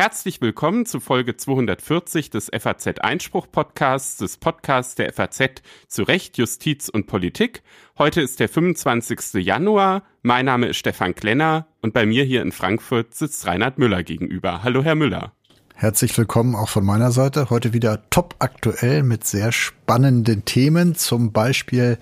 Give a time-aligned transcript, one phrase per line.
[0.00, 6.38] Herzlich willkommen zu Folge 240 des FAZ Einspruch Podcasts, des Podcasts der FAZ zu Recht,
[6.38, 7.62] Justiz und Politik.
[7.98, 9.44] Heute ist der 25.
[9.44, 10.04] Januar.
[10.22, 14.62] Mein Name ist Stefan Klenner und bei mir hier in Frankfurt sitzt Reinhard Müller gegenüber.
[14.62, 15.32] Hallo, Herr Müller.
[15.74, 17.50] Herzlich willkommen auch von meiner Seite.
[17.50, 21.98] Heute wieder top aktuell mit sehr spannenden Themen, zum Beispiel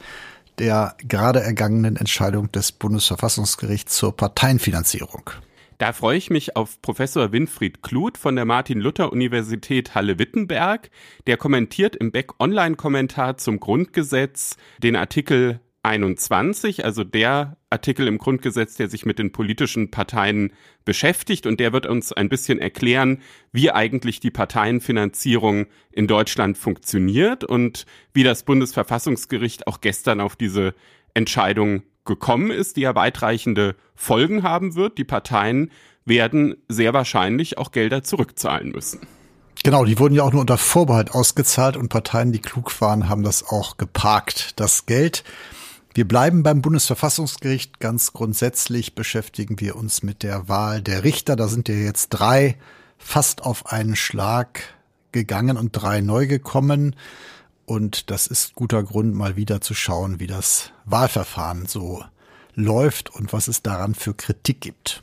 [0.59, 5.31] der gerade ergangenen Entscheidung des Bundesverfassungsgerichts zur Parteienfinanzierung.
[5.79, 10.91] Da freue ich mich auf Professor Winfried Kluth von der Martin-Luther-Universität Halle-Wittenberg.
[11.29, 18.89] Der kommentiert im Beck-Online-Kommentar zum Grundgesetz den Artikel 21, also der Artikel im Grundgesetz, der
[18.89, 20.53] sich mit den politischen Parteien
[20.85, 23.21] beschäftigt und der wird uns ein bisschen erklären,
[23.53, 30.75] wie eigentlich die Parteienfinanzierung in Deutschland funktioniert und wie das Bundesverfassungsgericht auch gestern auf diese
[31.13, 34.97] Entscheidung gekommen ist, die ja weitreichende Folgen haben wird.
[34.97, 35.71] Die Parteien
[36.07, 39.01] werden sehr wahrscheinlich auch Gelder zurückzahlen müssen.
[39.63, 43.25] Genau, die wurden ja auch nur unter Vorbehalt ausgezahlt und Parteien, die klug waren, haben
[43.25, 44.59] das auch geparkt.
[44.59, 45.25] Das Geld.
[45.99, 47.81] Wir bleiben beim Bundesverfassungsgericht.
[47.81, 51.35] Ganz grundsätzlich beschäftigen wir uns mit der Wahl der Richter.
[51.35, 52.57] Da sind ja jetzt drei
[52.99, 54.63] fast auf einen Schlag
[55.11, 56.95] gegangen und drei neu gekommen.
[57.67, 62.05] Und das ist guter Grund, mal wieder zu schauen, wie das Wahlverfahren so
[62.55, 65.03] läuft und was es daran für Kritik gibt.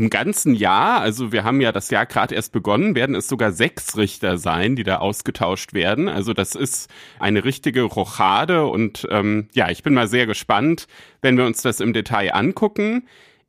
[0.00, 3.52] Im ganzen Jahr, also wir haben ja das Jahr gerade erst begonnen, werden es sogar
[3.52, 6.08] sechs Richter sein, die da ausgetauscht werden.
[6.08, 10.86] Also das ist eine richtige Rochade und ähm, ja, ich bin mal sehr gespannt,
[11.20, 13.02] wenn wir uns das im Detail angucken.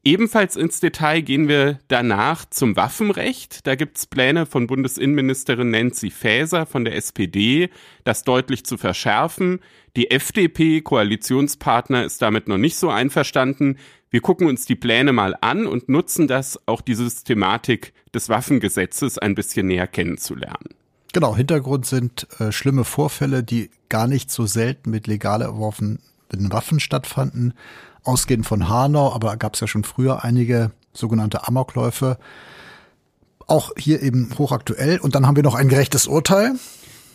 [0.04, 3.66] Ebenfalls ins Detail gehen wir danach zum Waffenrecht.
[3.66, 7.70] Da gibt's Pläne von Bundesinnenministerin Nancy Faeser von der SPD,
[8.04, 9.62] das deutlich zu verschärfen.
[9.96, 13.78] Die FDP, Koalitionspartner, ist damit noch nicht so einverstanden.
[14.12, 19.18] Wir gucken uns die Pläne mal an und nutzen das, auch die Systematik des Waffengesetzes
[19.18, 20.76] ein bisschen näher kennenzulernen.
[21.14, 26.80] Genau, Hintergrund sind äh, schlimme Vorfälle, die gar nicht so selten mit legal erworfenen Waffen
[26.80, 27.54] stattfanden
[28.04, 32.18] ausgehend von Hanau, aber gab es ja schon früher einige sogenannte Amokläufe.
[33.48, 35.00] Auch hier eben hochaktuell.
[35.00, 36.54] Und dann haben wir noch ein gerechtes Urteil.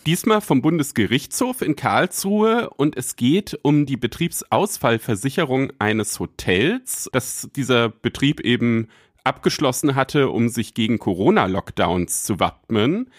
[0.06, 7.88] Diesmal vom Bundesgerichtshof in Karlsruhe und es geht um die Betriebsausfallversicherung eines Hotels, das dieser
[7.88, 8.86] Betrieb eben
[9.24, 13.10] abgeschlossen hatte, um sich gegen Corona-Lockdowns zu wappnen.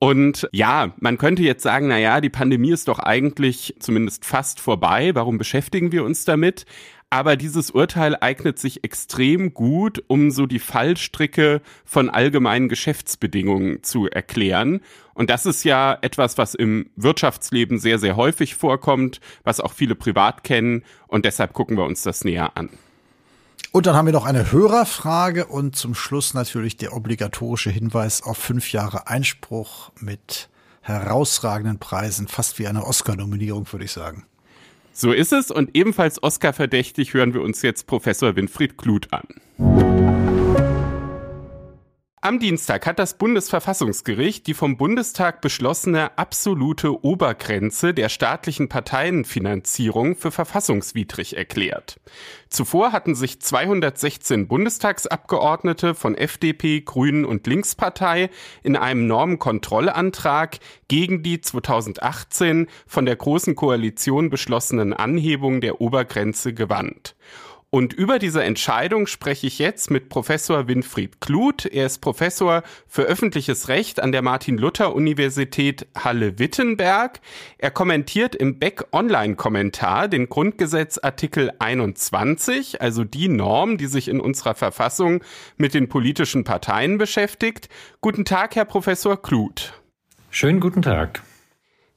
[0.00, 4.58] Und ja, man könnte jetzt sagen, na ja, die Pandemie ist doch eigentlich zumindest fast
[4.58, 5.14] vorbei.
[5.14, 6.66] Warum beschäftigen wir uns damit?
[7.12, 14.08] Aber dieses Urteil eignet sich extrem gut, um so die Fallstricke von allgemeinen Geschäftsbedingungen zu
[14.08, 14.80] erklären.
[15.12, 19.94] Und das ist ja etwas, was im Wirtschaftsleben sehr, sehr häufig vorkommt, was auch viele
[19.94, 20.84] privat kennen.
[21.06, 22.70] Und deshalb gucken wir uns das näher an.
[23.72, 28.38] Und dann haben wir noch eine Hörerfrage und zum Schluss natürlich der obligatorische Hinweis auf
[28.38, 30.48] fünf Jahre Einspruch mit
[30.80, 34.24] herausragenden Preisen, fast wie eine Oscar-Nominierung, würde ich sagen.
[34.94, 40.01] So ist es und ebenfalls Oscar-verdächtig hören wir uns jetzt Professor Winfried Kluth an.
[42.24, 50.30] Am Dienstag hat das Bundesverfassungsgericht die vom Bundestag beschlossene absolute Obergrenze der staatlichen Parteienfinanzierung für
[50.30, 51.98] verfassungswidrig erklärt.
[52.48, 58.30] Zuvor hatten sich 216 Bundestagsabgeordnete von FDP, Grünen und Linkspartei
[58.62, 67.16] in einem Normenkontrollantrag gegen die 2018 von der Großen Koalition beschlossenen Anhebung der Obergrenze gewandt.
[67.74, 71.64] Und über diese Entscheidung spreche ich jetzt mit Professor Winfried Kluth.
[71.64, 77.20] Er ist Professor für öffentliches Recht an der Martin-Luther-Universität Halle-Wittenberg.
[77.56, 85.24] Er kommentiert im Beck-Online-Kommentar den Grundgesetzartikel 21, also die Norm, die sich in unserer Verfassung
[85.56, 87.70] mit den politischen Parteien beschäftigt.
[88.02, 89.80] Guten Tag, Herr Professor Kluth.
[90.28, 91.22] Schönen guten Tag.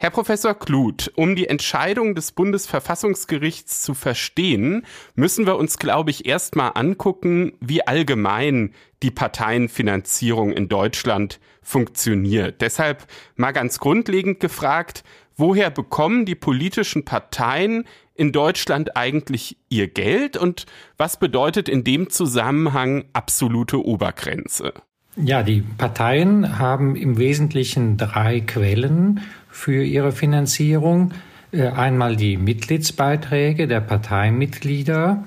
[0.06, 4.86] Herr Professor Kluth, um die Entscheidung des Bundesverfassungsgerichts zu verstehen,
[5.16, 12.62] müssen wir uns, glaube ich, erstmal angucken, wie allgemein die Parteienfinanzierung in Deutschland funktioniert.
[12.62, 15.04] Deshalb mal ganz grundlegend gefragt,
[15.38, 20.68] woher bekommen die politischen Parteien in Deutschland eigentlich ihr Geld und
[20.98, 24.72] was bedeutet in dem Zusammenhang absolute Obergrenze?
[25.18, 29.22] Ja, die Parteien haben im Wesentlichen drei Quellen
[29.56, 31.14] für ihre Finanzierung.
[31.52, 35.24] Äh, einmal die Mitgliedsbeiträge der Parteimitglieder,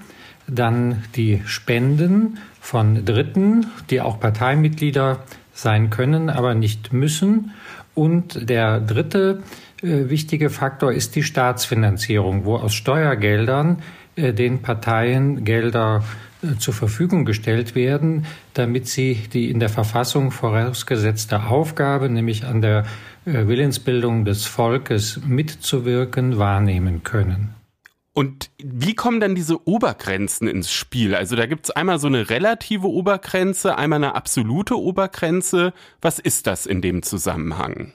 [0.47, 7.53] dann die Spenden von Dritten, die auch Parteimitglieder sein können, aber nicht müssen.
[7.95, 9.43] Und der dritte
[9.83, 13.83] äh, wichtige Faktor ist die Staatsfinanzierung, wo aus Steuergeldern
[14.15, 16.05] äh, den Parteien Gelder
[16.61, 18.25] zur Verfügung gestellt werden,
[18.55, 22.85] damit sie die in der Verfassung vorausgesetzte Aufgabe, nämlich an der
[23.33, 27.55] Willensbildung des Volkes mitzuwirken, wahrnehmen können.
[28.13, 31.15] Und wie kommen dann diese Obergrenzen ins Spiel?
[31.15, 35.73] Also da gibt es einmal so eine relative Obergrenze, einmal eine absolute Obergrenze.
[36.01, 37.93] Was ist das in dem Zusammenhang?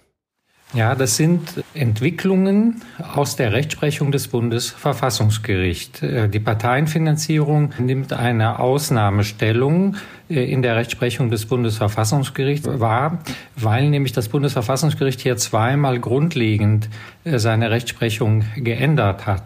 [0.75, 2.81] Ja, das sind Entwicklungen
[3.13, 6.01] aus der Rechtsprechung des Bundesverfassungsgerichts.
[6.01, 9.97] Äh, die Parteienfinanzierung nimmt eine Ausnahmestellung
[10.29, 13.19] äh, in der Rechtsprechung des Bundesverfassungsgerichts wahr,
[13.55, 16.89] weil nämlich das Bundesverfassungsgericht hier zweimal grundlegend
[17.23, 19.43] äh, seine Rechtsprechung geändert hat.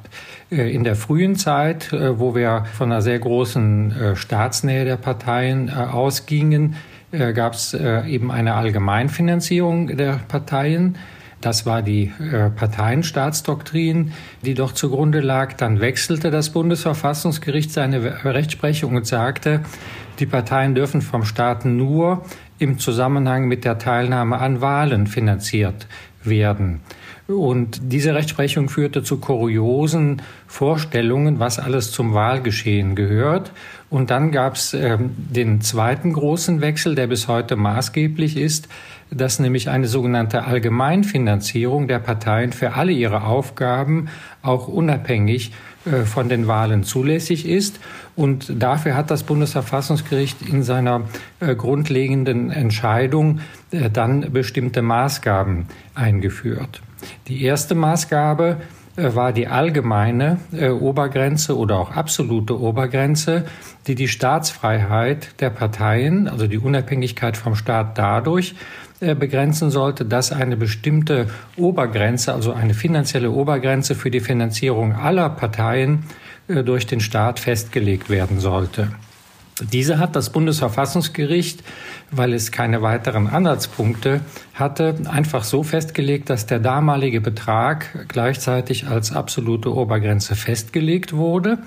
[0.49, 6.77] In der frühen Zeit, wo wir von einer sehr großen Staatsnähe der Parteien ausgingen,
[7.11, 10.95] gab es eben eine Allgemeinfinanzierung der Parteien.
[11.47, 14.11] Das war die äh, Parteienstaatsdoktrin,
[14.41, 15.53] die doch zugrunde lag.
[15.53, 19.61] Dann wechselte das Bundesverfassungsgericht seine Rechtsprechung und sagte,
[20.19, 22.25] die Parteien dürfen vom Staat nur
[22.59, 25.87] im Zusammenhang mit der Teilnahme an Wahlen finanziert
[26.21, 26.81] werden.
[27.27, 33.53] Und diese Rechtsprechung führte zu kuriosen Vorstellungen, was alles zum Wahlgeschehen gehört.
[33.89, 38.67] Und dann gab es ähm, den zweiten großen Wechsel, der bis heute maßgeblich ist
[39.11, 44.09] dass nämlich eine sogenannte Allgemeinfinanzierung der Parteien für alle ihre Aufgaben
[44.41, 45.51] auch unabhängig
[45.87, 47.79] äh, von den Wahlen zulässig ist.
[48.15, 51.03] Und dafür hat das Bundesverfassungsgericht in seiner
[51.39, 53.39] äh, grundlegenden Entscheidung
[53.71, 56.81] äh, dann bestimmte Maßgaben eingeführt.
[57.27, 58.57] Die erste Maßgabe
[58.99, 60.39] war die allgemeine
[60.79, 63.45] Obergrenze oder auch absolute Obergrenze,
[63.85, 68.55] die die Staatsfreiheit der Parteien, also die Unabhängigkeit vom Staat dadurch
[68.99, 76.05] begrenzen sollte, dass eine bestimmte Obergrenze, also eine finanzielle Obergrenze für die Finanzierung aller Parteien
[76.47, 78.91] äh, durch den Staat festgelegt werden sollte.
[79.71, 81.63] Diese hat das Bundesverfassungsgericht,
[82.11, 84.21] weil es keine weiteren Anhaltspunkte
[84.53, 91.57] hatte, einfach so festgelegt, dass der damalige Betrag gleichzeitig als absolute Obergrenze festgelegt wurde.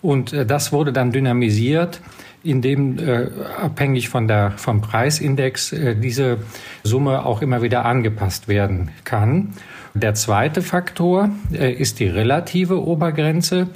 [0.00, 2.00] Und äh, das wurde dann dynamisiert
[2.42, 3.28] in dem äh,
[3.60, 6.38] abhängig von der, vom Preisindex äh, diese
[6.82, 9.54] Summe auch immer wieder angepasst werden kann.
[9.94, 13.68] Der zweite Faktor äh, ist die relative Obergrenze.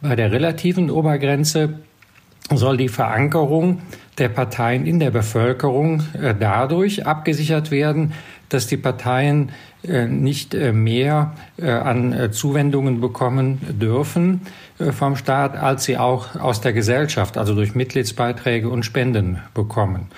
[0.00, 1.80] Bei der relativen Obergrenze
[2.50, 3.80] soll die Verankerung
[4.18, 8.12] der Parteien in der Bevölkerung äh, dadurch abgesichert werden,
[8.48, 9.50] dass die Parteien
[9.82, 14.42] äh, nicht äh, mehr an Zuwendungen bekommen dürfen
[14.78, 20.08] vom Staat, als sie auch aus der Gesellschaft, also durch Mitgliedsbeiträge und Spenden bekommen.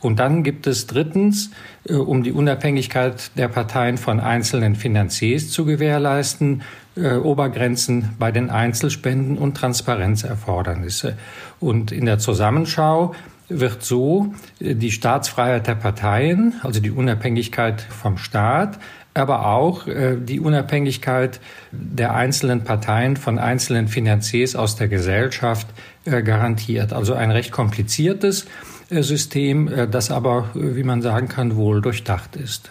[0.00, 1.50] Und dann gibt es drittens,
[1.88, 6.62] um die Unabhängigkeit der Parteien von einzelnen Finanziers zu gewährleisten,
[6.94, 11.16] Obergrenzen bei den Einzelspenden und Transparenzerfordernisse.
[11.58, 13.14] Und in der Zusammenschau
[13.48, 18.78] wird so äh, die Staatsfreiheit der Parteien, also die Unabhängigkeit vom Staat,
[19.14, 21.40] aber auch äh, die Unabhängigkeit
[21.72, 25.66] der einzelnen Parteien von einzelnen Finanziers aus der Gesellschaft
[26.04, 26.92] äh, garantiert.
[26.92, 28.46] Also ein recht kompliziertes
[28.90, 32.70] System, das aber, wie man sagen kann, wohl durchdacht ist.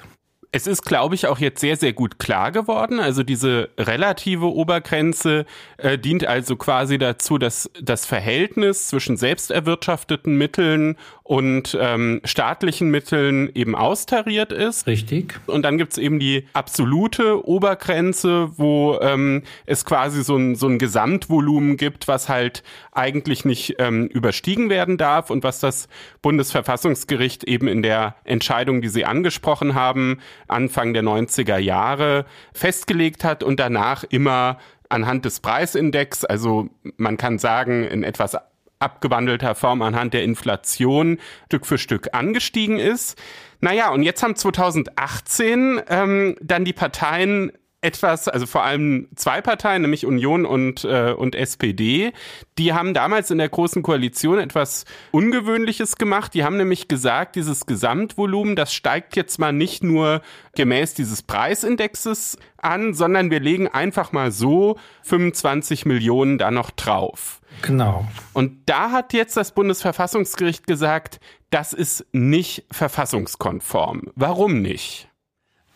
[0.55, 2.99] Es ist, glaube ich, auch jetzt sehr, sehr gut klar geworden.
[2.99, 5.47] Also diese relative Obergrenze
[5.77, 12.91] äh, dient also quasi dazu, dass das Verhältnis zwischen selbst erwirtschafteten Mitteln und ähm, staatlichen
[12.91, 14.87] Mitteln eben austariert ist.
[14.87, 15.39] Richtig.
[15.47, 20.79] Und dann gibt's eben die absolute Obergrenze, wo ähm, es quasi so ein, so ein
[20.79, 22.61] Gesamtvolumen gibt, was halt
[22.91, 25.87] eigentlich nicht ähm, überstiegen werden darf und was das
[26.21, 33.43] Bundesverfassungsgericht eben in der Entscheidung, die Sie angesprochen haben, Anfang der 90er Jahre festgelegt hat
[33.43, 34.57] und danach immer
[34.89, 38.37] anhand des Preisindex, also man kann sagen, in etwas
[38.83, 43.19] abgewandelter Form anhand der Inflation Stück für Stück angestiegen ist.
[43.61, 47.51] Naja, und jetzt haben 2018 ähm, dann die Parteien
[47.83, 52.13] etwas, also vor allem zwei Parteien, nämlich Union und, äh, und SPD,
[52.57, 56.33] die haben damals in der Großen Koalition etwas Ungewöhnliches gemacht.
[56.33, 60.21] Die haben nämlich gesagt, dieses Gesamtvolumen, das steigt jetzt mal nicht nur
[60.55, 67.41] gemäß dieses Preisindexes an, sondern wir legen einfach mal so 25 Millionen da noch drauf.
[67.61, 68.05] Genau.
[68.33, 71.19] Und da hat jetzt das Bundesverfassungsgericht gesagt,
[71.49, 74.11] das ist nicht verfassungskonform.
[74.15, 75.07] Warum nicht?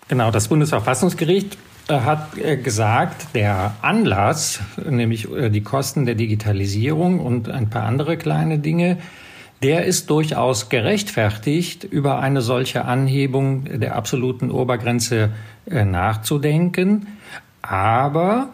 [0.07, 1.57] Genau, das Bundesverfassungsgericht
[1.89, 8.17] hat äh, gesagt, der Anlass, nämlich äh, die Kosten der Digitalisierung und ein paar andere
[8.17, 8.98] kleine Dinge,
[9.63, 15.31] der ist durchaus gerechtfertigt, über eine solche Anhebung der absoluten Obergrenze
[15.69, 17.07] äh, nachzudenken.
[17.62, 18.50] Aber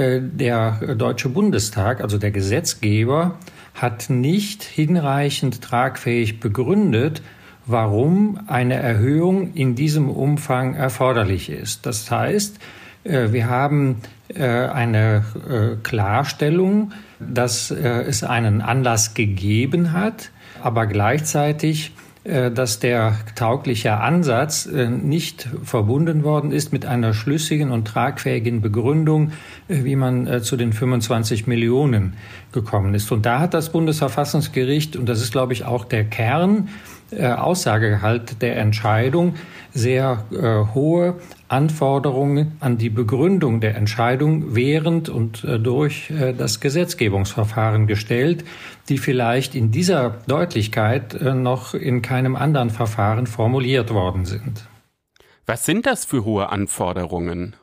[0.00, 3.38] der Deutsche Bundestag, also der Gesetzgeber,
[3.74, 7.22] hat nicht hinreichend tragfähig begründet,
[7.66, 11.86] warum eine Erhöhung in diesem Umfang erforderlich ist.
[11.86, 12.58] Das heißt,
[13.04, 20.30] äh, wir haben äh, eine äh, Klarstellung, dass es einen Anlass gegeben hat,
[20.62, 21.92] aber gleichzeitig
[22.24, 29.32] dass der taugliche Ansatz nicht verbunden worden ist mit einer schlüssigen und tragfähigen Begründung,
[29.68, 32.12] wie man zu den 25 Millionen
[32.52, 33.10] gekommen ist.
[33.10, 36.68] Und da hat das Bundesverfassungsgericht, und das ist, glaube ich, auch der Kern
[37.12, 39.34] äh, Aussagegehalt der Entscheidung
[39.72, 41.14] sehr äh, hohe
[41.48, 48.44] Anforderungen an die Begründung der Entscheidung während und äh, durch äh, das Gesetzgebungsverfahren gestellt,
[48.88, 54.66] die vielleicht in dieser Deutlichkeit äh, noch in keinem anderen Verfahren formuliert worden sind.
[55.46, 57.56] Was sind das für hohe Anforderungen?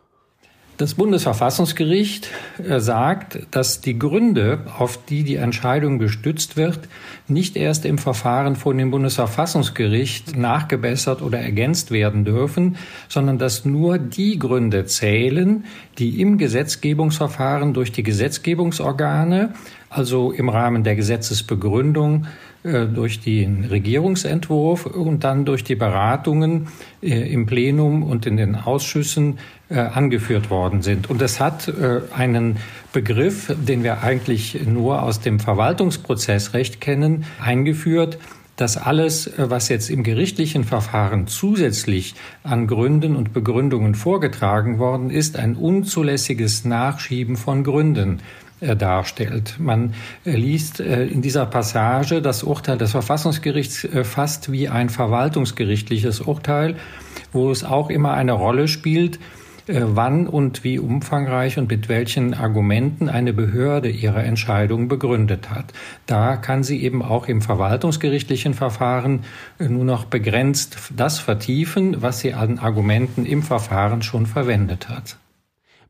[0.77, 2.29] Das Bundesverfassungsgericht
[2.63, 6.81] äh, sagt, dass die Gründe, auf die die Entscheidung gestützt wird,
[7.27, 12.77] nicht erst im Verfahren vor dem Bundesverfassungsgericht nachgebessert oder ergänzt werden dürfen,
[13.10, 15.65] sondern dass nur die Gründe zählen,
[15.98, 19.53] die im Gesetzgebungsverfahren durch die Gesetzgebungsorgane,
[19.89, 22.27] also im Rahmen der Gesetzesbegründung,
[22.63, 26.67] durch den Regierungsentwurf und dann durch die Beratungen
[27.01, 31.09] äh, im Plenum und in den Ausschüssen äh, angeführt worden sind.
[31.09, 31.71] Und es hat
[32.15, 32.57] einen
[32.93, 38.17] Begriff, den wir eigentlich nur aus dem Verwaltungsprozessrecht kennen, eingeführt,
[38.55, 45.37] dass alles, was jetzt im gerichtlichen Verfahren zusätzlich an Gründen und Begründungen vorgetragen worden ist,
[45.37, 49.55] ein unzulässiges Nachschieben von Gründen äh, darstellt.
[49.59, 49.93] Man
[50.25, 56.75] äh, liest äh, in dieser Passage das Urteil des Verfassungsgerichts fast wie ein verwaltungsgerichtliches Urteil,
[57.31, 59.19] wo es auch immer eine Rolle spielt,
[59.67, 65.73] wann und wie umfangreich und mit welchen Argumenten eine Behörde ihre Entscheidung begründet hat.
[66.05, 69.25] Da kann sie eben auch im verwaltungsgerichtlichen Verfahren
[69.59, 75.17] nur noch begrenzt das vertiefen, was sie an Argumenten im Verfahren schon verwendet hat.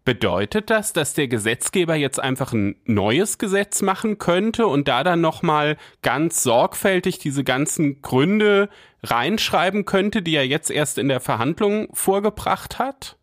[0.08, 5.20] Bedeutet das, dass der Gesetzgeber jetzt einfach ein neues Gesetz machen könnte und da dann
[5.20, 8.70] nochmal ganz sorgfältig diese ganzen Gründe
[9.04, 13.18] reinschreiben könnte, die er jetzt erst in der Verhandlung vorgebracht hat?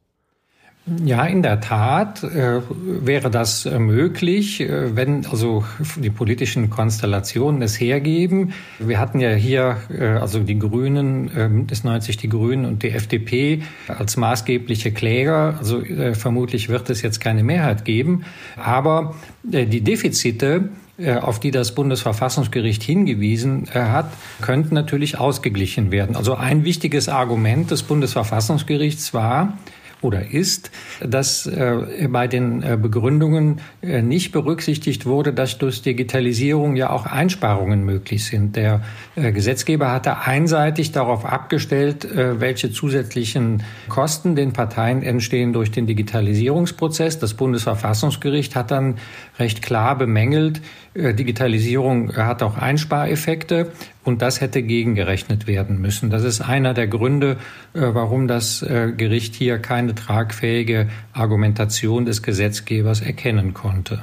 [1.03, 5.65] Ja, in der Tat äh, wäre das äh, möglich, äh, wenn also
[5.97, 8.53] die politischen Konstellationen es hergeben.
[8.79, 12.91] Wir hatten ja hier äh, also die Grünen, äh, Bündnis 90 die Grünen und die
[12.91, 15.57] FDP als maßgebliche Kläger.
[15.59, 18.27] Also äh, vermutlich wird es jetzt keine Mehrheit geben.
[18.63, 19.15] Aber
[19.51, 24.11] äh, die Defizite, äh, auf die das Bundesverfassungsgericht hingewiesen äh, hat,
[24.43, 26.15] könnten natürlich ausgeglichen werden.
[26.15, 29.57] Also ein wichtiges Argument des Bundesverfassungsgerichts war,
[30.05, 30.71] oder ist,
[31.01, 37.07] dass äh, bei den äh, Begründungen äh, nicht berücksichtigt wurde, dass durch Digitalisierung ja auch
[37.07, 38.57] Einsparungen möglich sind.
[38.57, 38.83] Der
[39.17, 45.87] äh, Gesetzgeber hatte einseitig darauf abgestellt, äh, welche zusätzlichen Kosten den Parteien entstehen durch den
[45.87, 47.19] Digitalisierungsprozess.
[47.19, 48.99] Das Bundesverfassungsgericht hat dann
[49.39, 50.61] recht klar bemängelt,
[50.95, 53.73] äh, Digitalisierung hat auch Einspareffekte
[54.05, 56.11] und das hätte gegengerechnet werden müssen.
[56.11, 57.39] Das ist einer der Gründe,
[57.73, 64.03] äh, warum das äh, Gericht hier keine tragfähige Argumentation des Gesetzgebers erkennen konnte.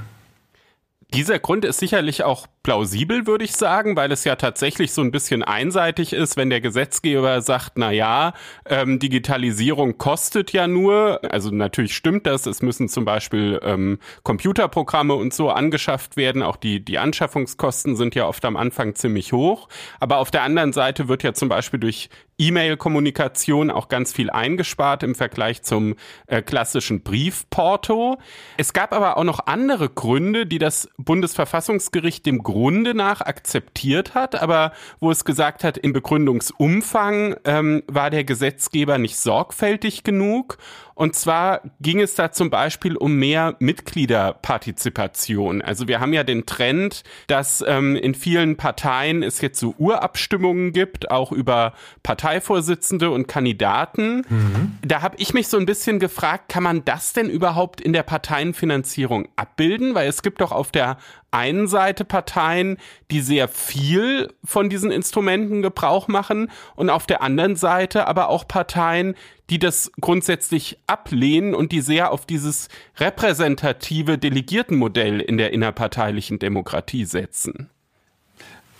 [1.13, 5.11] Dieser Grund ist sicherlich auch plausibel, würde ich sagen, weil es ja tatsächlich so ein
[5.11, 8.33] bisschen einseitig ist, wenn der Gesetzgeber sagt, na ja,
[8.65, 15.15] ähm, Digitalisierung kostet ja nur, also natürlich stimmt das, es müssen zum Beispiel ähm, Computerprogramme
[15.15, 19.67] und so angeschafft werden, auch die, die Anschaffungskosten sind ja oft am Anfang ziemlich hoch,
[19.99, 22.09] aber auf der anderen Seite wird ja zum Beispiel durch
[22.41, 28.17] E-Mail-Kommunikation auch ganz viel eingespart im Vergleich zum äh, klassischen Briefporto.
[28.57, 34.35] Es gab aber auch noch andere Gründe, die das Bundesverfassungsgericht dem Grunde nach akzeptiert hat,
[34.41, 40.57] aber wo es gesagt hat, im Begründungsumfang ähm, war der Gesetzgeber nicht sorgfältig genug
[41.01, 45.63] und zwar ging es da zum Beispiel um mehr Mitgliederpartizipation.
[45.63, 50.73] Also wir haben ja den Trend, dass ähm, in vielen Parteien es jetzt so Urabstimmungen
[50.73, 54.27] gibt, auch über Parteivorsitzende und Kandidaten.
[54.29, 54.77] Mhm.
[54.83, 58.03] Da habe ich mich so ein bisschen gefragt, kann man das denn überhaupt in der
[58.03, 59.95] Parteienfinanzierung abbilden?
[59.95, 60.97] Weil es gibt doch auf der
[61.31, 62.77] einen Seite Parteien,
[63.09, 68.47] die sehr viel von diesen Instrumenten Gebrauch machen und auf der anderen Seite aber auch
[68.47, 69.15] Parteien,
[69.51, 77.03] die das grundsätzlich ablehnen und die sehr auf dieses repräsentative Delegiertenmodell in der innerparteilichen Demokratie
[77.03, 77.69] setzen.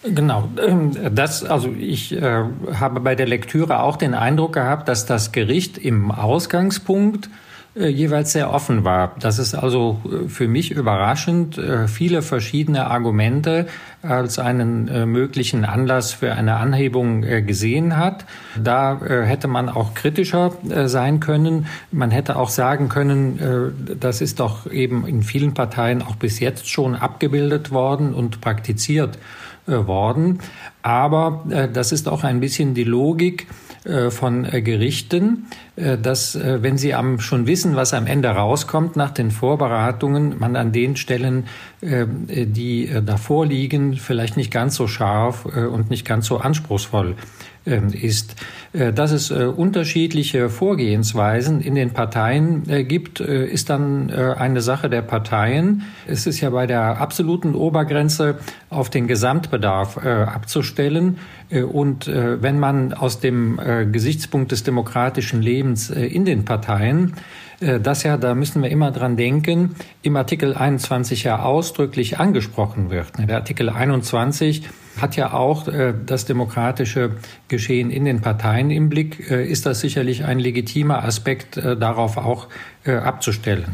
[0.04, 5.06] Genau, ähm, das, also ich äh, habe bei der Lektüre auch den Eindruck gehabt, dass
[5.06, 7.30] das Gericht im Ausgangspunkt
[7.76, 9.16] jeweils sehr offen war.
[9.20, 13.68] Das ist also äh, für mich überraschend, äh, viele verschiedene Argumente
[14.02, 18.26] als einen möglichen Anlass für eine Anhebung gesehen hat.
[18.58, 20.54] Da hätte man auch kritischer
[20.86, 21.68] sein können.
[21.92, 26.68] Man hätte auch sagen können, das ist doch eben in vielen Parteien auch bis jetzt
[26.68, 29.20] schon abgebildet worden und praktiziert
[29.68, 30.40] worden.
[30.82, 33.71] Aber das ist auch ein bisschen die Logik, äh,
[34.12, 39.12] von äh, Gerichten, äh, dass wenn sie am, schon wissen, was am Ende rauskommt nach
[39.12, 41.48] den Vorberatungen, man an den Stellen,
[41.82, 47.16] die davor liegen, vielleicht nicht ganz so scharf und nicht ganz so anspruchsvoll
[47.66, 48.36] ist.
[48.74, 55.84] Dass es unterschiedliche Vorgehensweisen in den Parteien gibt, ist dann eine Sache der Parteien.
[56.08, 58.40] Es ist ja bei der absoluten Obergrenze
[58.70, 61.20] auf den Gesamtbedarf abzustellen.
[61.52, 67.14] Und wenn man aus dem äh, Gesichtspunkt des demokratischen Lebens äh, in den Parteien.
[67.60, 72.90] Äh, das ja, da müssen wir immer dran denken, im Artikel 21 ja ausdrücklich angesprochen
[72.90, 73.08] wird.
[73.18, 74.64] Der Artikel 21
[75.00, 77.12] hat ja auch äh, das demokratische
[77.48, 82.18] Geschehen in den Parteien im Blick, äh, ist das sicherlich ein legitimer Aspekt, äh, darauf
[82.18, 82.48] auch
[82.84, 83.66] äh, abzustellen.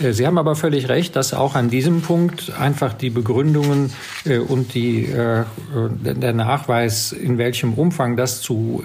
[0.00, 3.92] Äh, Sie haben aber völlig recht, dass auch an diesem Punkt einfach die Begründungen
[4.48, 8.82] und die, der Nachweis, in welchem Umfang das zu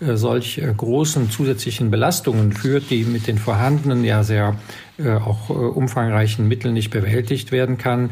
[0.00, 4.56] solch großen zusätzlichen Belastungen führt, die mit den vorhandenen ja sehr
[4.98, 8.10] auch umfangreichen Mitteln nicht bewältigt werden kann,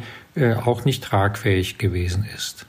[0.65, 2.67] auch nicht tragfähig gewesen ist.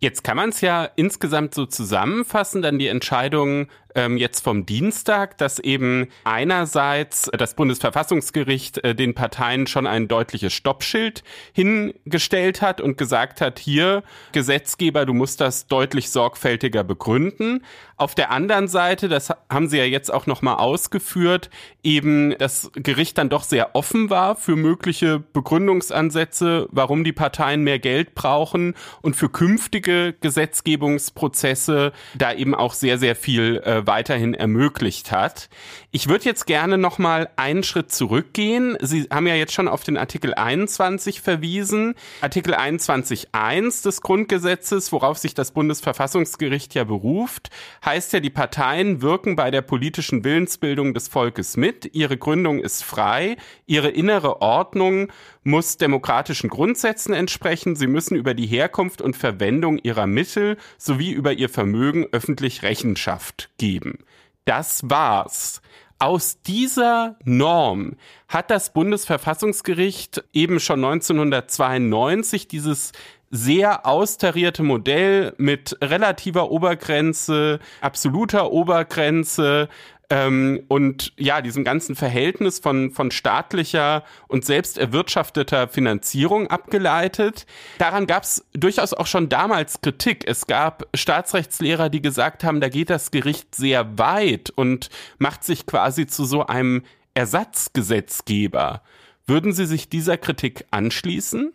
[0.00, 5.36] Jetzt kann man es ja insgesamt so zusammenfassen, dann die Entscheidung ähm, jetzt vom Dienstag,
[5.38, 12.96] dass eben einerseits das Bundesverfassungsgericht äh, den Parteien schon ein deutliches Stoppschild hingestellt hat und
[12.96, 17.64] gesagt hat, hier Gesetzgeber, du musst das deutlich sorgfältiger begründen.
[17.96, 21.50] Auf der anderen Seite, das haben Sie ja jetzt auch noch mal ausgeführt,
[21.82, 27.80] eben das Gericht dann doch sehr offen war für mögliche Begründungsansätze, warum die Parteien mehr
[27.80, 35.10] Geld brauchen und für künftige Gesetzgebungsprozesse da eben auch sehr sehr viel äh, weiterhin ermöglicht
[35.10, 35.48] hat.
[35.90, 38.76] Ich würde jetzt gerne noch mal einen Schritt zurückgehen.
[38.80, 41.96] Sie haben ja jetzt schon auf den Artikel 21 verwiesen.
[42.20, 47.48] Artikel 21.1 des Grundgesetzes, worauf sich das Bundesverfassungsgericht ja beruft,
[47.84, 51.94] heißt ja, die Parteien wirken bei der politischen Willensbildung des Volkes mit.
[51.94, 53.36] Ihre Gründung ist frei.
[53.66, 55.10] Ihre innere Ordnung
[55.42, 57.76] muss demokratischen Grundsätzen entsprechen.
[57.76, 63.50] Sie müssen über die Herkunft und Verwendung ihrer Mittel sowie über ihr Vermögen öffentlich Rechenschaft
[63.58, 63.98] geben.
[64.44, 65.60] Das war's.
[66.00, 67.96] Aus dieser Norm
[68.28, 72.92] hat das Bundesverfassungsgericht eben schon 1992 dieses
[73.30, 79.68] sehr austarierte Modell mit relativer Obergrenze, absoluter Obergrenze
[80.10, 87.46] ähm, und ja, diesem ganzen Verhältnis von, von staatlicher und selbst erwirtschafteter Finanzierung abgeleitet.
[87.78, 90.26] Daran gab es durchaus auch schon damals Kritik.
[90.26, 94.88] Es gab Staatsrechtslehrer, die gesagt haben, da geht das Gericht sehr weit und
[95.18, 96.82] macht sich quasi zu so einem
[97.14, 98.82] Ersatzgesetzgeber.
[99.26, 101.52] Würden Sie sich dieser Kritik anschließen?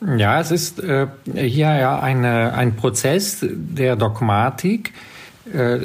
[0.00, 4.92] Ja, es ist äh, hier ja eine, ein Prozess der Dogmatik.
[5.52, 5.80] Äh, äh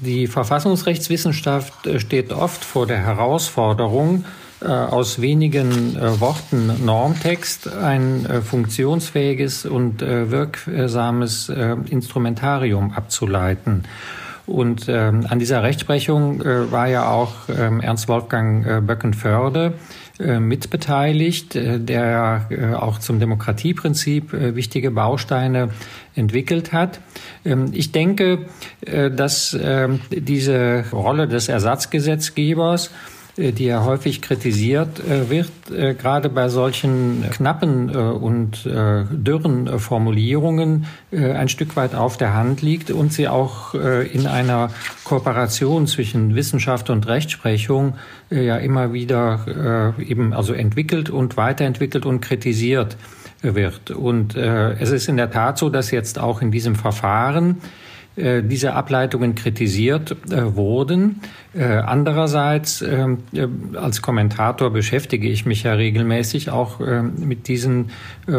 [0.00, 4.24] die Verfassungsrechtswissenschaft äh, steht oft vor der Herausforderung,
[4.60, 13.84] äh, aus wenigen äh, Worten Normtext ein funktionsfähiges und wirksames Instrumentarium abzuleiten.
[14.46, 19.72] Und ähm, an dieser Rechtsprechung war ja auch ähm, Ernst Wolfgang Böckenförde äh,
[20.18, 25.70] mitbeteiligt, äh, der äh, auch zum Demokratieprinzip wichtige Bausteine
[26.14, 27.00] entwickelt hat.
[27.44, 28.46] Ähm, ich denke,
[28.80, 29.56] dass
[30.10, 32.90] diese Rolle des Ersatzgesetzgebers äh,
[33.38, 41.48] die ja häufig kritisiert äh, wird, äh, gerade bei solchen knappen und dürren Formulierungen ein
[41.48, 44.70] Stück weit auf der Hand liegt und sie auch in einer
[45.04, 47.94] Kooperation zwischen Wissenschaft und Rechtsprechung
[48.30, 52.96] ja immer wieder eben also entwickelt und weiterentwickelt und kritisiert
[53.42, 53.90] wird.
[53.90, 57.87] Und es ist in der Tat so, dass jetzt auch in diesem Verfahren äh,
[58.18, 61.20] diese Ableitungen kritisiert äh, wurden.
[61.54, 63.18] Äh, andererseits, ähm,
[63.74, 67.90] als Kommentator beschäftige ich mich ja regelmäßig auch mit diesen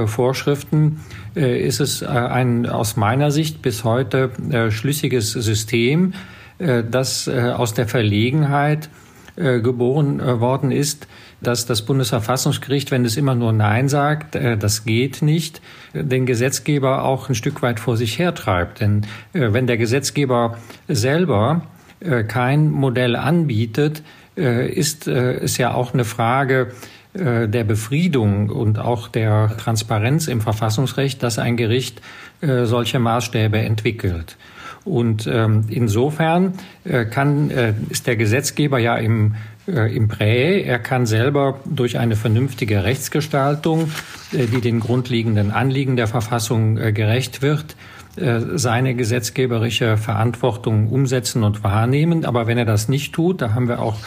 [0.06, 1.00] Vorschriften.
[1.36, 4.32] Ist es ein aus meiner Sicht bis heute
[4.70, 6.14] schlüssiges System,
[6.58, 8.90] das aus der Verlegenheit
[9.36, 11.08] geboren worden ist,
[11.42, 15.62] dass das Bundesverfassungsgericht, wenn es immer nur Nein sagt, äh, das geht nicht,
[15.94, 18.82] den Gesetzgeber auch ein Stück weit vor sich hertreibt.
[18.82, 21.64] Denn äh, wenn der Gesetzgeber selber
[22.00, 24.04] äh, kein Modell anbietet,
[24.36, 26.72] ist es ja auch eine Frage
[27.14, 32.02] der Befriedung und auch der Transparenz im Verfassungsrecht, dass ein Gericht
[32.40, 34.38] solche Maßstäbe entwickelt.
[34.86, 40.62] Und ähm, insofern äh, kann, äh, ist der Gesetzgeber ja im, äh, im Prä.
[40.62, 43.92] Er kann selber durch eine vernünftige Rechtsgestaltung,
[44.32, 47.76] äh, die den grundlegenden Anliegen der Verfassung äh, gerecht wird,
[48.16, 52.26] äh, seine gesetzgeberische Verantwortung umsetzen und wahrnehmen.
[52.26, 53.98] Aber wenn er das nicht tut, da haben wir auch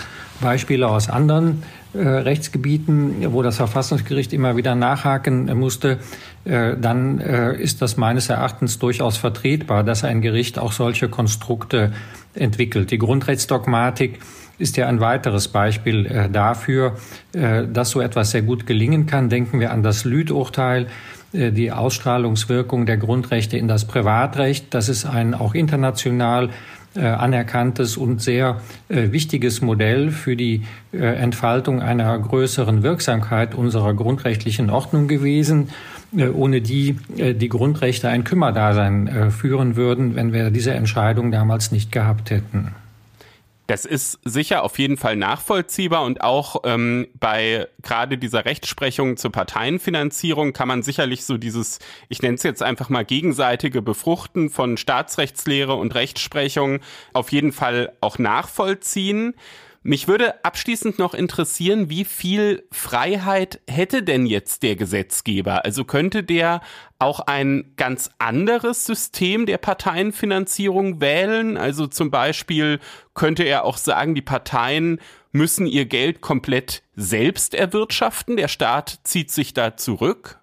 [0.41, 1.63] Beispiele aus anderen
[1.95, 5.99] äh, Rechtsgebieten, wo das Verfassungsgericht immer wieder nachhaken musste,
[6.45, 11.93] äh, dann äh, ist das meines Erachtens durchaus vertretbar, dass ein Gericht auch solche Konstrukte
[12.35, 12.91] entwickelt.
[12.91, 14.21] Die Grundrechtsdogmatik
[14.63, 16.97] ist ja ein weiteres Beispiel äh, dafür,
[17.33, 19.29] äh, dass so etwas sehr gut gelingen kann.
[19.29, 20.87] Denken wir an das Lüth-Urteil
[21.33, 24.73] äh, die Ausstrahlungswirkung der Grundrechte in das Privatrecht.
[24.73, 26.51] Das ist ein auch international
[26.95, 35.71] anerkanntes und sehr wichtiges Modell für die Entfaltung einer größeren Wirksamkeit unserer grundrechtlichen Ordnung gewesen,
[36.35, 42.31] ohne die die Grundrechte ein Kümmerdasein führen würden, wenn wir diese Entscheidung damals nicht gehabt
[42.31, 42.75] hätten.
[43.69, 49.31] Das ist sicher auf jeden Fall nachvollziehbar und auch ähm, bei gerade dieser Rechtsprechung zur
[49.31, 54.77] Parteienfinanzierung kann man sicherlich so dieses, ich nenne es jetzt einfach mal gegenseitige Befruchten von
[54.77, 56.81] Staatsrechtslehre und Rechtsprechung
[57.13, 59.35] auf jeden Fall auch nachvollziehen.
[59.85, 65.65] Mich würde abschließend noch interessieren, wie viel Freiheit hätte denn jetzt der Gesetzgeber?
[65.65, 66.61] Also könnte der
[67.01, 71.57] auch ein ganz anderes System der Parteienfinanzierung wählen?
[71.57, 72.79] Also zum Beispiel
[73.15, 75.01] könnte er auch sagen, die Parteien
[75.33, 80.42] müssen ihr Geld komplett selbst erwirtschaften, der Staat zieht sich da zurück?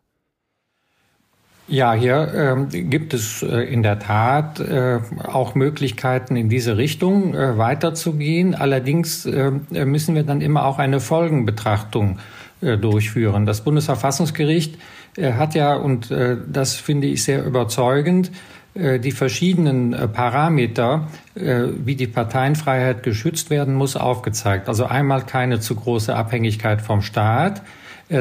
[1.69, 7.36] Ja, hier ähm, gibt es äh, in der Tat äh, auch Möglichkeiten, in diese Richtung
[7.36, 8.55] äh, weiterzugehen.
[8.55, 9.51] Allerdings äh,
[9.86, 12.17] müssen wir dann immer auch eine Folgenbetrachtung
[12.62, 13.45] äh, durchführen.
[13.45, 14.79] Das Bundesverfassungsgericht
[15.15, 18.32] äh, hat ja, und äh, das finde ich sehr überzeugend,
[18.73, 24.69] äh, die verschiedenen äh, Parameter, äh, wie die Parteienfreiheit geschützt werden muss, aufgezeigt.
[24.69, 27.62] Also einmal keine zu große Abhängigkeit vom Staat, äh,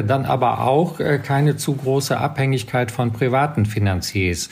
[0.03, 4.49] dann aber auch äh, keine zu große Abhängigkeit von privaten Finanziers.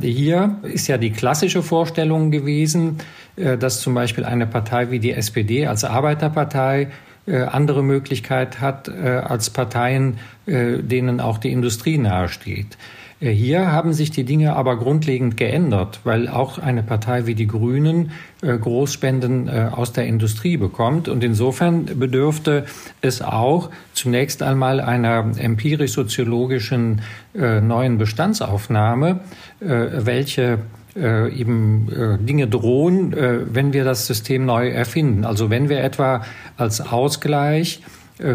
[0.00, 2.98] Hier ist ja die klassische Vorstellung gewesen,
[3.36, 6.88] äh, dass zum Beispiel eine Partei wie die SPD als Arbeiterpartei
[7.26, 12.76] andere Möglichkeit hat als Parteien, denen auch die Industrie nahesteht.
[13.20, 17.46] Äh, hier haben sich die Dinge aber grundlegend geändert, weil auch eine Partei wie die
[17.46, 21.08] Grünen äh, Großspenden äh, aus der Industrie bekommt.
[21.08, 22.66] Und insofern bedürfte
[23.00, 27.02] es auch zunächst einmal einer empirisch-soziologischen
[27.34, 29.20] neuen Bestandsaufnahme,
[29.60, 30.58] welche
[30.96, 31.88] eben
[32.20, 35.24] Dinge drohen, wenn wir das System neu erfinden.
[35.24, 36.22] Also wenn wir etwa
[36.56, 37.80] als Ausgleich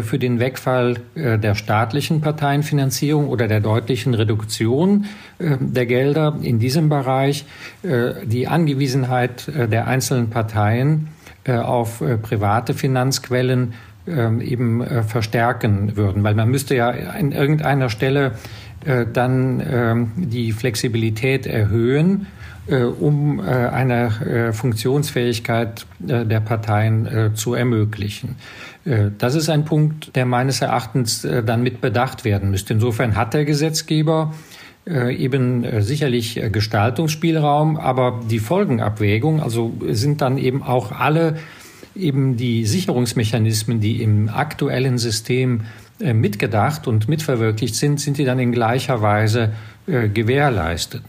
[0.02, 5.06] für den Wegfall äh, der staatlichen Parteienfinanzierung oder der deutlichen Reduktion
[5.38, 7.44] äh, der Gelder in diesem Bereich
[7.82, 11.08] die Angewiesenheit der einzelnen Parteien
[11.46, 13.72] auf private Finanzquellen
[14.06, 16.22] ähm, eben verstärken würden.
[16.22, 18.32] Weil man müsste ja an irgendeiner Stelle
[19.12, 22.26] dann ähm, die Flexibilität erhöhen,
[23.00, 28.36] um eine Funktionsfähigkeit der Parteien zu ermöglichen.
[28.84, 32.74] Äh, das ist ein Punkt, der meines Erachtens äh, dann mit bedacht werden müsste.
[32.74, 34.34] Insofern hat der Gesetzgeber
[34.86, 41.36] äh, eben sicherlich Gestaltungsspielraum, aber die Folgenabwägung, also sind dann eben auch alle
[41.94, 45.62] eben die Sicherungsmechanismen, die im aktuellen System
[45.98, 49.50] mitgedacht und mitverwirklicht sind, sind die dann in gleicher Weise
[49.86, 51.02] gewährleistet.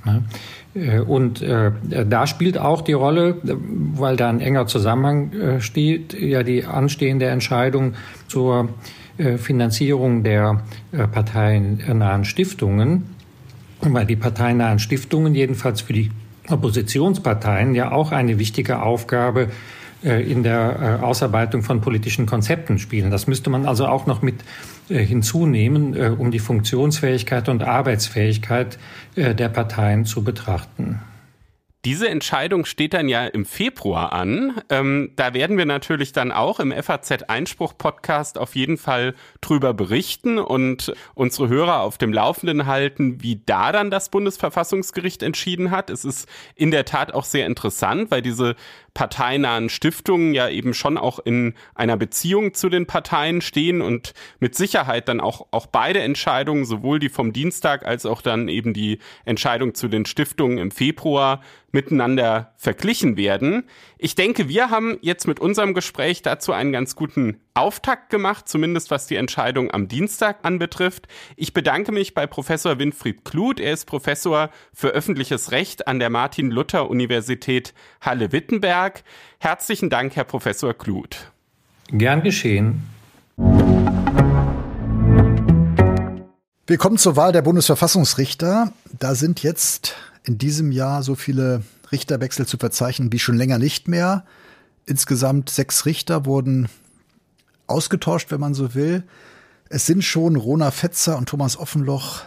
[0.74, 1.72] Äh, und äh,
[2.06, 7.26] da spielt auch die Rolle, weil da ein enger Zusammenhang äh, steht, ja die anstehende
[7.28, 7.94] Entscheidung
[8.28, 8.70] zur
[9.18, 13.16] äh, Finanzierung der äh, parteienahen Stiftungen,
[13.82, 16.12] weil die parteienahen Stiftungen jedenfalls für die
[16.50, 19.50] Oppositionsparteien ja auch eine wichtige Aufgabe
[20.04, 23.12] äh, in der Ausarbeitung von politischen Konzepten spielen.
[23.12, 24.36] Das müsste man also auch noch mit
[25.00, 28.78] hinzunehmen, um die Funktionsfähigkeit und Arbeitsfähigkeit
[29.16, 31.00] der Parteien zu betrachten.
[31.84, 34.62] Diese Entscheidung steht dann ja im Februar an.
[34.70, 39.74] Ähm, da werden wir natürlich dann auch im FAZ Einspruch Podcast auf jeden Fall drüber
[39.74, 45.90] berichten und unsere Hörer auf dem Laufenden halten, wie da dann das Bundesverfassungsgericht entschieden hat.
[45.90, 48.56] Es ist in der Tat auch sehr interessant, weil diese
[48.94, 54.56] parteinahen Stiftungen ja eben schon auch in einer Beziehung zu den Parteien stehen und mit
[54.56, 59.00] Sicherheit dann auch, auch beide Entscheidungen, sowohl die vom Dienstag als auch dann eben die
[59.26, 63.64] Entscheidung zu den Stiftungen im Februar, miteinander verglichen werden.
[63.98, 68.92] Ich denke, wir haben jetzt mit unserem Gespräch dazu einen ganz guten Auftakt gemacht, zumindest
[68.92, 71.08] was die Entscheidung am Dienstag anbetrifft.
[71.36, 73.60] Ich bedanke mich bei Professor Winfried Kluth.
[73.60, 78.81] Er ist Professor für öffentliches Recht an der Martin-Luther-Universität Halle-Wittenberg.
[79.40, 81.32] Herzlichen Dank, Herr Professor Kluth.
[81.88, 82.84] Gern geschehen.
[86.68, 88.72] Wir kommen zur Wahl der Bundesverfassungsrichter.
[88.98, 93.88] Da sind jetzt in diesem Jahr so viele Richterwechsel zu verzeichnen wie schon länger nicht
[93.88, 94.26] mehr.
[94.86, 96.70] Insgesamt sechs Richter wurden
[97.68, 99.04] ausgetauscht, wenn man so will.
[99.70, 102.22] Es sind schon Rona Fetzer und Thomas Offenloch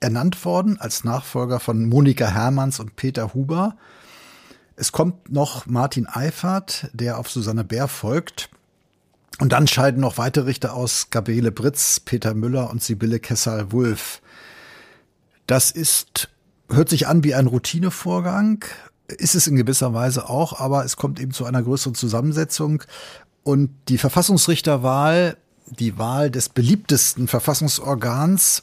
[0.00, 3.76] ernannt worden als Nachfolger von Monika Hermanns und Peter Huber.
[4.76, 8.50] Es kommt noch Martin Eifert, der auf Susanne Bär folgt.
[9.38, 14.20] Und dann scheiden noch weitere Richter aus, Gabriele Britz, Peter Müller und Sibylle Kessal-Wulff.
[15.46, 16.28] Das ist,
[16.68, 18.64] hört sich an wie ein Routinevorgang,
[19.08, 22.82] ist es in gewisser Weise auch, aber es kommt eben zu einer größeren Zusammensetzung.
[23.42, 28.62] Und die Verfassungsrichterwahl, die Wahl des beliebtesten Verfassungsorgans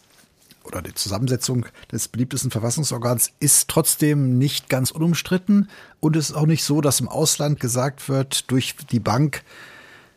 [0.72, 5.70] oder die Zusammensetzung des beliebtesten Verfassungsorgans ist trotzdem nicht ganz unumstritten.
[6.00, 9.44] Und es ist auch nicht so, dass im Ausland gesagt wird durch die Bank,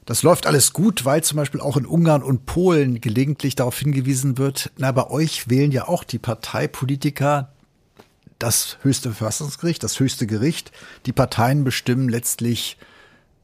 [0.06, 4.36] das läuft alles gut, weil zum Beispiel auch in Ungarn und Polen gelegentlich darauf hingewiesen
[4.38, 7.50] wird, na, bei euch wählen ja auch die Parteipolitiker
[8.38, 10.72] das höchste Verfassungsgericht, das höchste Gericht.
[11.06, 12.76] Die Parteien bestimmen letztlich,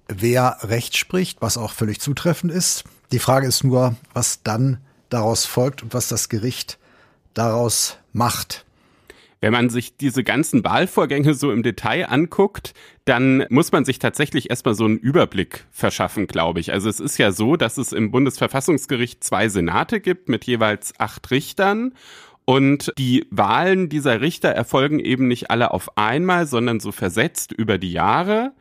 [0.08, 2.84] wer Recht spricht, was auch völlig zutreffend ist.
[3.12, 6.78] Die Frage ist nur, was dann daraus folgt und was das Gericht
[7.34, 8.64] daraus macht.
[9.40, 12.74] Wenn man sich diese ganzen Wahlvorgänge so im Detail anguckt,
[13.06, 16.72] dann muss man sich tatsächlich erstmal so einen Überblick verschaffen, glaube ich.
[16.72, 21.30] Also es ist ja so, dass es im Bundesverfassungsgericht zwei Senate gibt mit jeweils acht
[21.30, 21.94] Richtern.
[22.44, 27.78] Und die Wahlen dieser Richter erfolgen eben nicht alle auf einmal, sondern so versetzt über
[27.78, 28.52] die Jahre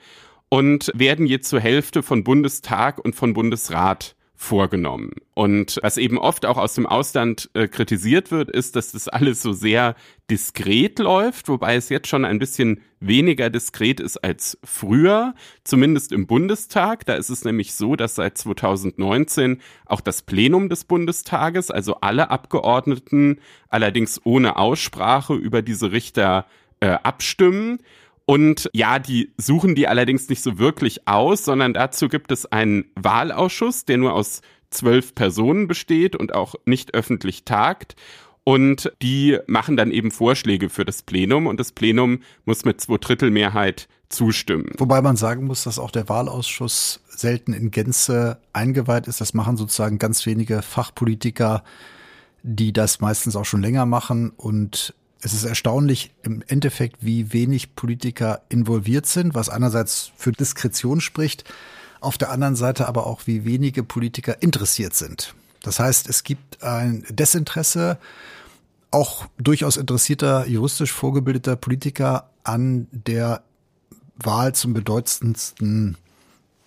[0.48, 5.12] und werden je zur Hälfte von Bundestag und von Bundesrat vorgenommen.
[5.34, 9.42] Und was eben oft auch aus dem Ausland äh, kritisiert wird, ist, dass das alles
[9.42, 9.96] so sehr
[10.32, 16.26] diskret läuft, wobei es jetzt schon ein bisschen weniger diskret ist als früher, zumindest im
[16.26, 17.06] Bundestag.
[17.06, 22.30] Da ist es nämlich so, dass seit 2019 auch das Plenum des Bundestages, also alle
[22.30, 26.46] Abgeordneten, allerdings ohne Aussprache über diese Richter
[26.80, 27.80] äh, abstimmen.
[28.30, 32.86] Und ja, die suchen die allerdings nicht so wirklich aus, sondern dazu gibt es einen
[32.94, 37.96] Wahlausschuss, der nur aus zwölf Personen besteht und auch nicht öffentlich tagt.
[38.44, 42.98] Und die machen dann eben Vorschläge für das Plenum und das Plenum muss mit zwei
[42.98, 44.74] Drittel Mehrheit zustimmen.
[44.78, 49.22] Wobei man sagen muss, dass auch der Wahlausschuss selten in Gänze eingeweiht ist.
[49.22, 51.64] Das machen sozusagen ganz wenige Fachpolitiker,
[52.44, 57.76] die das meistens auch schon länger machen und es ist erstaunlich im Endeffekt, wie wenig
[57.76, 61.44] Politiker involviert sind, was einerseits für Diskretion spricht,
[62.00, 65.36] auf der anderen Seite aber auch, wie wenige Politiker interessiert sind.
[65.62, 67.98] Das heißt, es gibt ein Desinteresse,
[68.92, 73.44] auch durchaus interessierter, juristisch vorgebildeter Politiker an der
[74.16, 75.98] Wahl zum bedeutendsten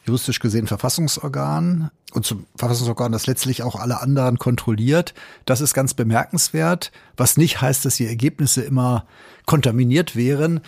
[0.05, 5.15] juristisch gesehen Verfassungsorgan und zum Verfassungsorgan, das letztlich auch alle anderen kontrolliert.
[5.45, 9.07] Das ist ganz bemerkenswert, was nicht heißt, dass die Ergebnisse immer
[9.47, 10.61] kontaminiert wären.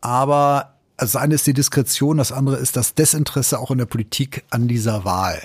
[0.00, 4.44] Aber das eine ist die Diskretion, das andere ist das Desinteresse auch in der Politik
[4.50, 5.40] an dieser Wahl.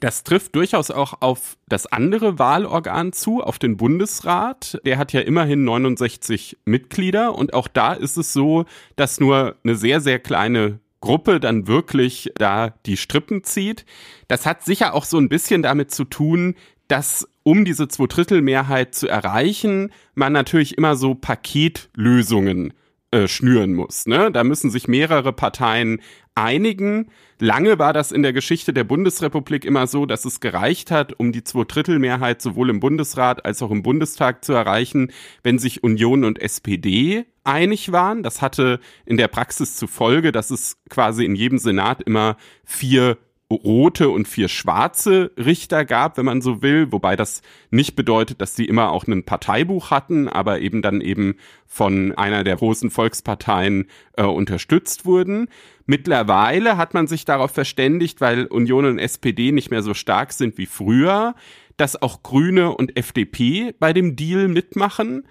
[0.00, 4.80] Das trifft durchaus auch auf das andere Wahlorgan zu, auf den Bundesrat.
[4.86, 8.64] Der hat ja immerhin 69 Mitglieder und auch da ist es so,
[8.96, 13.86] dass nur eine sehr, sehr kleine Gruppe dann wirklich da die Strippen zieht.
[14.28, 16.54] Das hat sicher auch so ein bisschen damit zu tun,
[16.88, 22.74] dass um diese Zweidrittelmehrheit zu erreichen, man natürlich immer so Paketlösungen
[23.12, 24.06] äh, schnüren muss.
[24.06, 24.30] Ne?
[24.30, 26.00] Da müssen sich mehrere Parteien
[26.36, 27.10] einigen.
[27.38, 31.32] Lange war das in der Geschichte der Bundesrepublik immer so, dass es gereicht hat, um
[31.32, 35.10] die Zweidrittelmehrheit sowohl im Bundesrat als auch im Bundestag zu erreichen,
[35.42, 38.22] wenn sich Union und SPD einig waren.
[38.22, 43.18] Das hatte in der Praxis zur Folge, dass es quasi in jedem Senat immer vier
[43.50, 48.54] rote und vier schwarze Richter gab, wenn man so will, wobei das nicht bedeutet, dass
[48.54, 51.34] sie immer auch ein Parteibuch hatten, aber eben dann eben
[51.66, 53.86] von einer der großen Volksparteien
[54.16, 55.48] äh, unterstützt wurden.
[55.86, 60.56] Mittlerweile hat man sich darauf verständigt, weil Union und SPD nicht mehr so stark sind
[60.56, 61.34] wie früher,
[61.76, 65.24] dass auch Grüne und FDP bei dem Deal mitmachen.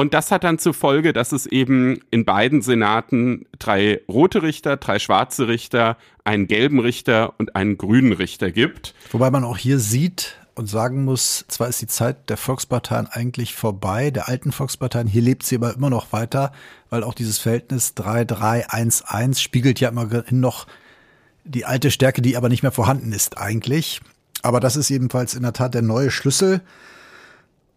[0.00, 4.78] Und das hat dann zur Folge, dass es eben in beiden Senaten drei rote Richter,
[4.78, 8.94] drei schwarze Richter, einen gelben Richter und einen grünen Richter gibt.
[9.12, 13.54] Wobei man auch hier sieht, und sagen muss, zwar ist die Zeit der Volksparteien eigentlich
[13.54, 16.52] vorbei, der alten Volksparteien, hier lebt sie aber immer noch weiter,
[16.88, 20.66] weil auch dieses Verhältnis 3-3-1-1 spiegelt ja immerhin noch
[21.44, 24.00] die alte Stärke, die aber nicht mehr vorhanden ist eigentlich.
[24.40, 26.62] Aber das ist jedenfalls in der Tat der neue Schlüssel.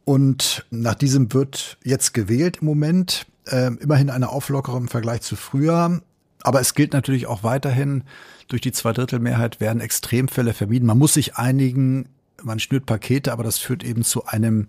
[0.06, 3.26] Und nach diesem wird jetzt gewählt im Moment.
[3.46, 6.02] Äh, immerhin eine Auflockerung im Vergleich zu früher.
[6.44, 8.04] Aber es gilt natürlich auch weiterhin,
[8.48, 10.86] durch die Zweidrittelmehrheit werden Extremfälle vermieden.
[10.86, 12.10] Man muss sich einigen,
[12.42, 14.68] man schnürt Pakete, aber das führt eben zu einem,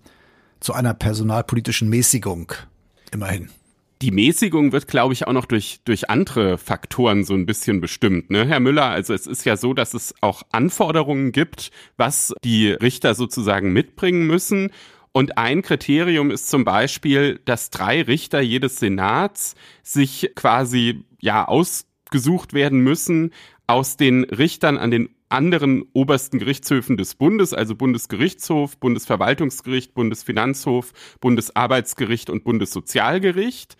[0.60, 2.52] zu einer personalpolitischen Mäßigung.
[3.12, 3.50] Immerhin.
[4.02, 8.28] Die Mäßigung wird, glaube ich, auch noch durch, durch andere Faktoren so ein bisschen bestimmt,
[8.28, 8.86] ne, Herr Müller?
[8.86, 14.26] Also es ist ja so, dass es auch Anforderungen gibt, was die Richter sozusagen mitbringen
[14.26, 14.70] müssen.
[15.16, 22.52] Und ein Kriterium ist zum Beispiel, dass drei Richter jedes Senats sich quasi ja ausgesucht
[22.52, 23.32] werden müssen
[23.68, 32.28] aus den Richtern an den anderen obersten Gerichtshöfen des Bundes, also Bundesgerichtshof, Bundesverwaltungsgericht, Bundesfinanzhof, Bundesarbeitsgericht
[32.28, 33.76] und Bundessozialgericht.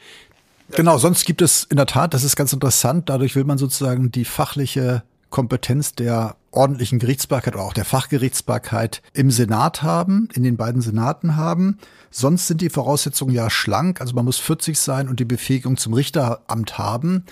[0.71, 4.13] Genau, sonst gibt es in der Tat, das ist ganz interessant, dadurch will man sozusagen
[4.13, 5.03] die fachliche
[5.35, 11.35] Kompetenz der ordentlichen Gerichtsbarkeit oder auch der Fachgerichtsbarkeit im Senat haben, in den beiden Senaten
[11.35, 11.79] haben.
[12.13, 15.93] Sonst sind die Voraussetzungen ja schlank, also man muss 40 sein und die Befähigung zum
[15.93, 17.25] Richteramt haben.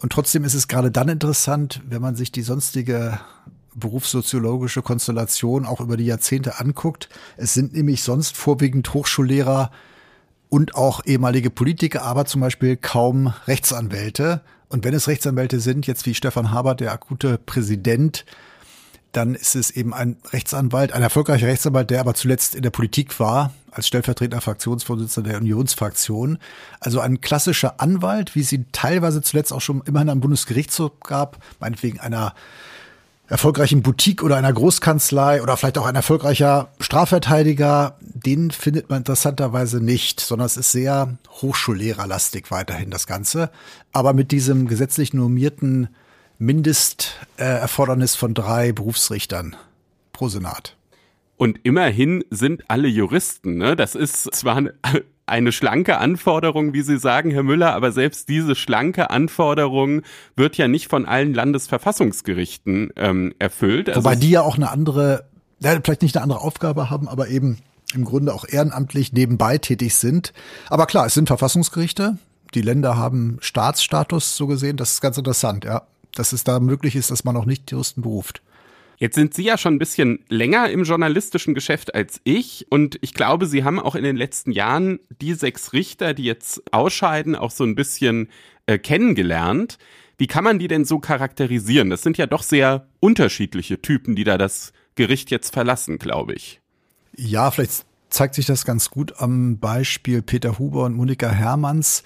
[0.00, 3.18] Und trotzdem ist es gerade dann interessant, wenn man sich die sonstige
[3.74, 7.08] berufssoziologische Konstellation auch über die Jahrzehnte anguckt.
[7.36, 9.72] Es sind nämlich sonst vorwiegend Hochschullehrer
[10.48, 14.42] und auch ehemalige Politiker, aber zum Beispiel kaum Rechtsanwälte.
[14.68, 18.24] Und wenn es Rechtsanwälte sind, jetzt wie Stefan Haber, der akute Präsident,
[19.12, 23.18] dann ist es eben ein Rechtsanwalt, ein erfolgreicher Rechtsanwalt, der aber zuletzt in der Politik
[23.18, 26.38] war, als stellvertretender Fraktionsvorsitzender der Unionsfraktion.
[26.80, 32.00] Also ein klassischer Anwalt, wie sie teilweise zuletzt auch schon immerhin am Bundesgerichtshof gab, meinetwegen
[32.00, 32.34] einer
[33.28, 39.80] erfolgreichen Boutique oder einer Großkanzlei oder vielleicht auch ein erfolgreicher Strafverteidiger, den findet man interessanterweise
[39.82, 43.50] nicht, sondern es ist sehr hochschullehrerlastig weiterhin das Ganze.
[43.92, 45.88] Aber mit diesem gesetzlich normierten
[46.38, 49.56] Mindesterfordernis von drei Berufsrichtern
[50.12, 50.77] pro Senat.
[51.38, 53.56] Und immerhin sind alle Juristen.
[53.56, 53.76] Ne?
[53.76, 54.60] Das ist zwar
[55.26, 60.02] eine schlanke Anforderung, wie Sie sagen, Herr Müller, aber selbst diese schlanke Anforderung
[60.36, 63.88] wird ja nicht von allen Landesverfassungsgerichten ähm, erfüllt.
[63.88, 65.24] Also Wobei die ja auch eine andere,
[65.60, 67.58] ja, vielleicht nicht eine andere Aufgabe haben, aber eben
[67.94, 70.32] im Grunde auch ehrenamtlich nebenbei tätig sind.
[70.68, 72.18] Aber klar, es sind Verfassungsgerichte.
[72.54, 74.76] Die Länder haben Staatsstatus so gesehen.
[74.76, 75.82] Das ist ganz interessant, ja
[76.18, 78.42] dass es da möglich ist, dass man auch nicht Juristen beruft.
[78.98, 83.14] Jetzt sind Sie ja schon ein bisschen länger im journalistischen Geschäft als ich und ich
[83.14, 87.52] glaube, Sie haben auch in den letzten Jahren die sechs Richter, die jetzt ausscheiden, auch
[87.52, 88.28] so ein bisschen
[88.66, 89.78] äh, kennengelernt.
[90.18, 91.90] Wie kann man die denn so charakterisieren?
[91.90, 96.60] Das sind ja doch sehr unterschiedliche Typen, die da das Gericht jetzt verlassen, glaube ich.
[97.14, 102.02] Ja, vielleicht zeigt sich das ganz gut am Beispiel Peter Huber und Monika Hermanns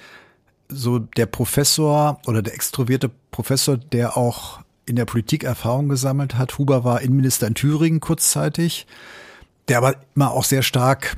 [0.68, 6.58] so der Professor oder der extrovierte Professor, der auch in der Politik Erfahrung gesammelt hat.
[6.58, 8.86] Huber war Innenminister in Thüringen kurzzeitig,
[9.68, 11.16] der aber immer auch sehr stark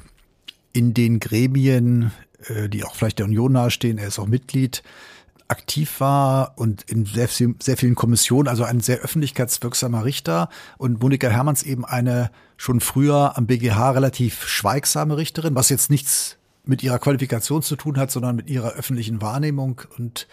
[0.73, 2.13] in den Gremien,
[2.47, 4.83] äh, die auch vielleicht der Union nahestehen, er ist auch Mitglied,
[5.49, 10.49] aktiv war und in sehr, sehr vielen Kommissionen, also ein sehr öffentlichkeitswirksamer Richter
[10.79, 16.37] und Monika Hermanns eben eine schon früher am BGH relativ schweigsame Richterin, was jetzt nichts
[16.65, 20.27] mit ihrer Qualifikation zu tun hat, sondern mit ihrer öffentlichen Wahrnehmung und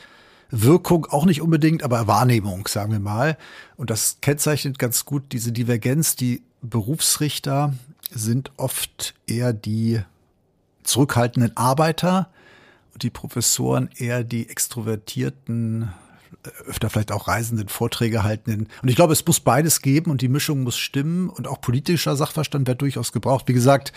[0.52, 3.38] Wirkung auch nicht unbedingt, aber Wahrnehmung, sagen wir mal.
[3.78, 6.16] Und das kennzeichnet ganz gut diese Divergenz.
[6.16, 7.74] Die Berufsrichter
[8.12, 10.02] sind oft eher die
[10.84, 12.30] zurückhaltenden Arbeiter
[12.94, 15.92] und die Professoren eher die extrovertierten,
[16.66, 18.68] öfter vielleicht auch reisenden Vorträge haltenden.
[18.82, 22.16] Und ich glaube, es muss beides geben und die Mischung muss stimmen und auch politischer
[22.16, 23.48] Sachverstand wird durchaus gebraucht.
[23.48, 23.94] Wie gesagt,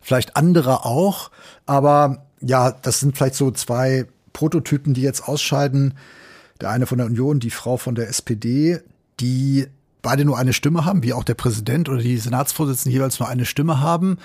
[0.00, 1.30] vielleicht andere auch,
[1.64, 5.94] aber ja, das sind vielleicht so zwei Prototypen, die jetzt ausscheiden.
[6.60, 8.80] Der eine von der Union, die Frau von der SPD,
[9.18, 9.66] die
[10.02, 13.46] beide nur eine Stimme haben, wie auch der Präsident oder die Senatsvorsitzenden jeweils nur eine
[13.46, 14.18] Stimme haben.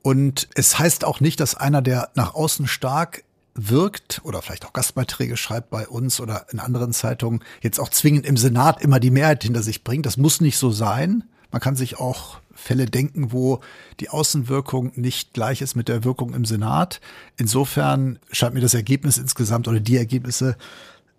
[0.00, 4.72] Und es heißt auch nicht, dass einer, der nach außen stark wirkt oder vielleicht auch
[4.72, 9.10] Gastbeiträge schreibt bei uns oder in anderen Zeitungen, jetzt auch zwingend im Senat immer die
[9.10, 10.06] Mehrheit hinter sich bringt.
[10.06, 11.24] Das muss nicht so sein.
[11.50, 13.60] Man kann sich auch Fälle denken, wo
[14.00, 17.00] die Außenwirkung nicht gleich ist mit der Wirkung im Senat.
[17.36, 20.56] Insofern scheint mir das Ergebnis insgesamt oder die Ergebnisse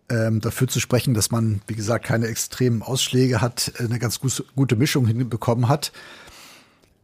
[0.10, 4.20] ähm, dafür zu sprechen, dass man, wie gesagt, keine extremen Ausschläge hat, eine ganz
[4.56, 5.92] gute Mischung hinbekommen hat.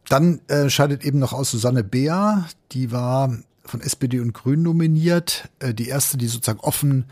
[0.08, 5.48] Dann äh, scheidet eben noch aus Susanne Beer, die war von SPD und Grünen nominiert,
[5.60, 7.04] äh, die erste, die sozusagen offen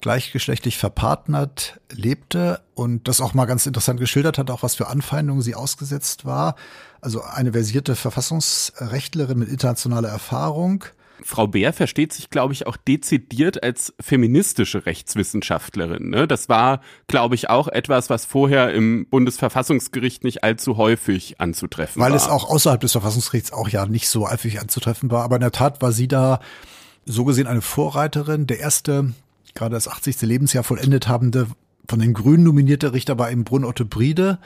[0.00, 5.42] gleichgeschlechtlich verpartnert lebte und das auch mal ganz interessant geschildert hat, auch was für Anfeindungen
[5.42, 6.56] sie ausgesetzt war.
[7.00, 10.84] Also eine versierte Verfassungsrechtlerin mit internationaler Erfahrung.
[11.22, 16.10] Frau Bär versteht sich, glaube ich, auch dezidiert als feministische Rechtswissenschaftlerin.
[16.10, 16.26] Ne?
[16.26, 22.12] Das war, glaube ich, auch etwas, was vorher im Bundesverfassungsgericht nicht allzu häufig anzutreffen Weil
[22.12, 22.18] war.
[22.18, 25.24] Weil es auch außerhalb des Verfassungsgerichts auch ja nicht so häufig anzutreffen war.
[25.24, 26.40] Aber in der Tat war sie da
[27.04, 28.46] so gesehen eine Vorreiterin.
[28.46, 29.12] Der erste
[29.54, 30.22] gerade das 80.
[30.22, 31.46] Lebensjahr vollendet habende,
[31.88, 34.38] von den Grünen nominierte Richter war eben Brunn Otto Briede.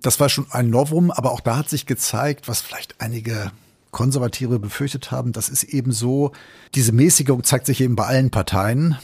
[0.00, 3.52] Das war schon ein Novum, aber auch da hat sich gezeigt, was vielleicht einige
[3.90, 6.32] Konservative befürchtet haben, das ist eben so,
[6.74, 8.96] diese Mäßigung zeigt sich eben bei allen Parteien.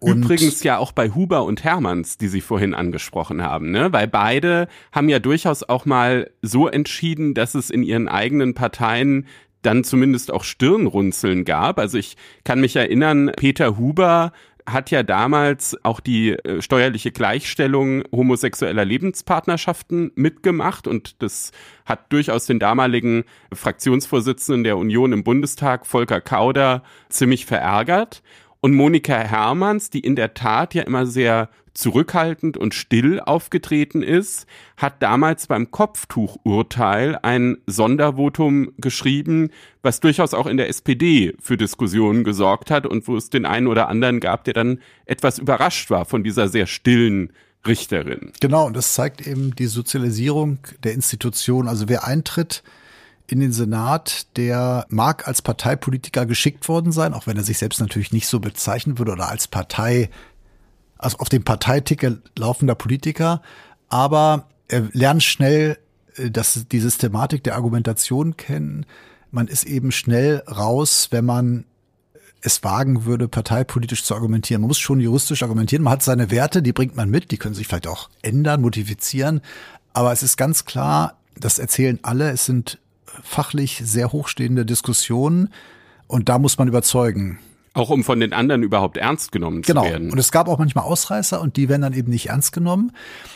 [0.00, 3.92] Und Übrigens ja auch bei Huber und Hermanns, die Sie vorhin angesprochen haben, ne?
[3.92, 9.26] Weil beide haben ja durchaus auch mal so entschieden, dass es in ihren eigenen Parteien
[9.62, 11.78] dann zumindest auch Stirnrunzeln gab.
[11.78, 14.32] Also ich kann mich erinnern, Peter Huber
[14.66, 21.52] hat ja damals auch die äh, steuerliche Gleichstellung homosexueller Lebenspartnerschaften mitgemacht und das
[21.84, 28.22] hat durchaus den damaligen Fraktionsvorsitzenden der Union im Bundestag, Volker Kauder, ziemlich verärgert.
[28.64, 34.46] Und Monika Hermanns, die in der Tat ja immer sehr zurückhaltend und still aufgetreten ist,
[34.78, 39.50] hat damals beim Kopftuchurteil ein Sondervotum geschrieben,
[39.82, 43.66] was durchaus auch in der SPD für Diskussionen gesorgt hat und wo es den einen
[43.66, 47.34] oder anderen gab, der dann etwas überrascht war von dieser sehr stillen
[47.66, 48.32] Richterin.
[48.40, 51.68] Genau, und das zeigt eben die Sozialisierung der Institution.
[51.68, 52.62] Also wer eintritt,
[53.26, 57.80] in den Senat, der mag als Parteipolitiker geschickt worden sein, auch wenn er sich selbst
[57.80, 60.10] natürlich nicht so bezeichnen würde oder als Partei,
[60.98, 63.40] also auf dem Parteiticket laufender Politiker,
[63.88, 65.78] aber er lernt schnell
[66.16, 68.86] äh, dass die Systematik der Argumentation kennen.
[69.30, 71.64] Man ist eben schnell raus, wenn man
[72.40, 74.60] es wagen würde, parteipolitisch zu argumentieren.
[74.60, 75.82] Man muss schon juristisch argumentieren.
[75.82, 79.40] Man hat seine Werte, die bringt man mit, die können sich vielleicht auch ändern, modifizieren.
[79.94, 82.78] Aber es ist ganz klar, das erzählen alle, es sind
[83.24, 85.48] fachlich sehr hochstehende Diskussionen
[86.06, 87.38] und da muss man überzeugen.
[87.72, 89.82] Auch um von den anderen überhaupt ernst genommen genau.
[89.82, 90.02] zu werden.
[90.04, 90.12] Genau.
[90.12, 92.92] Und es gab auch manchmal Ausreißer und die werden dann eben nicht ernst genommen.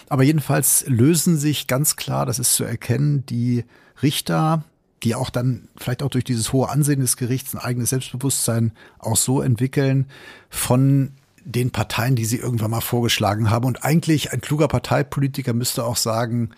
[0.08, 3.64] Aber jedenfalls lösen sich ganz klar, das ist zu erkennen, die
[4.00, 4.62] Richter,
[5.02, 9.16] die auch dann vielleicht auch durch dieses hohe Ansehen des Gerichts ein eigenes Selbstbewusstsein auch
[9.16, 10.06] so entwickeln
[10.50, 11.12] von
[11.44, 13.64] den Parteien, die sie irgendwann mal vorgeschlagen haben.
[13.64, 16.50] Und eigentlich ein kluger Parteipolitiker müsste auch sagen,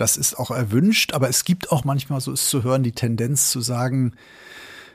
[0.00, 3.50] das ist auch erwünscht, aber es gibt auch manchmal, so ist zu hören, die Tendenz
[3.50, 4.12] zu sagen,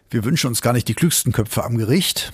[0.10, 2.34] wir wünschen uns gar nicht die klügsten Köpfe am Gericht.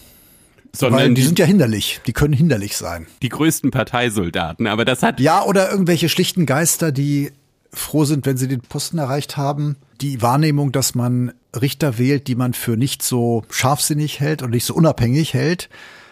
[0.71, 3.07] Sondern weil die, die sind ja hinderlich, die können hinderlich sein.
[3.23, 5.19] Die größten Parteisoldaten, aber das hat.
[5.19, 7.31] Ja, oder irgendwelche schlichten Geister, die
[7.73, 9.77] froh sind, wenn sie den Posten erreicht haben.
[10.01, 14.65] Die Wahrnehmung, dass man Richter wählt, die man für nicht so scharfsinnig hält und nicht
[14.65, 15.69] so unabhängig hält,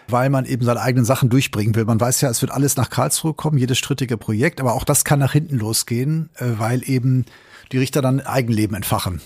[0.08, 1.84] weil man eben seine eigenen Sachen durchbringen will.
[1.84, 5.04] Man weiß ja, es wird alles nach Karlsruhe kommen, jedes strittige Projekt, aber auch das
[5.04, 7.26] kann nach hinten losgehen, äh, weil eben
[7.72, 9.20] die Richter dann Eigenleben entfachen.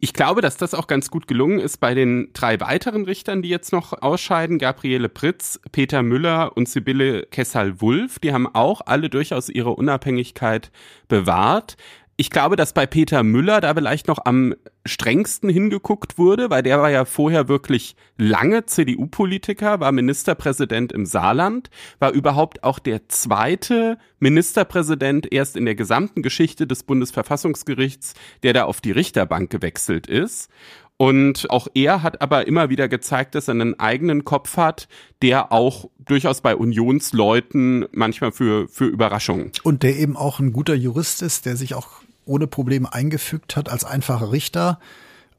[0.00, 3.48] Ich glaube, dass das auch ganz gut gelungen ist bei den drei weiteren Richtern, die
[3.48, 4.58] jetzt noch ausscheiden.
[4.58, 8.20] Gabriele Pritz, Peter Müller und Sibylle Kessal-Wulff.
[8.20, 10.70] Die haben auch alle durchaus ihre Unabhängigkeit
[11.08, 11.76] bewahrt.
[12.20, 14.52] Ich glaube, dass bei Peter Müller da vielleicht noch am
[14.84, 21.70] strengsten hingeguckt wurde, weil der war ja vorher wirklich lange CDU-Politiker, war Ministerpräsident im Saarland,
[22.00, 28.64] war überhaupt auch der zweite Ministerpräsident erst in der gesamten Geschichte des Bundesverfassungsgerichts, der da
[28.64, 30.50] auf die Richterbank gewechselt ist.
[30.96, 34.88] Und auch er hat aber immer wieder gezeigt, dass er einen eigenen Kopf hat,
[35.22, 39.52] der auch durchaus bei Unionsleuten manchmal für, für Überraschungen.
[39.62, 43.68] Und der eben auch ein guter Jurist ist, der sich auch ohne Probleme eingefügt hat
[43.68, 44.78] als einfacher Richter,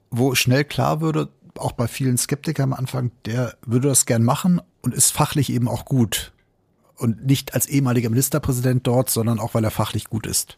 [0.10, 4.62] wo schnell klar würde, auch bei vielen Skeptikern am Anfang, der würde das gern machen
[4.82, 6.32] und ist fachlich eben auch gut.
[6.96, 10.58] Und nicht als ehemaliger Ministerpräsident dort, sondern auch, weil er fachlich gut ist.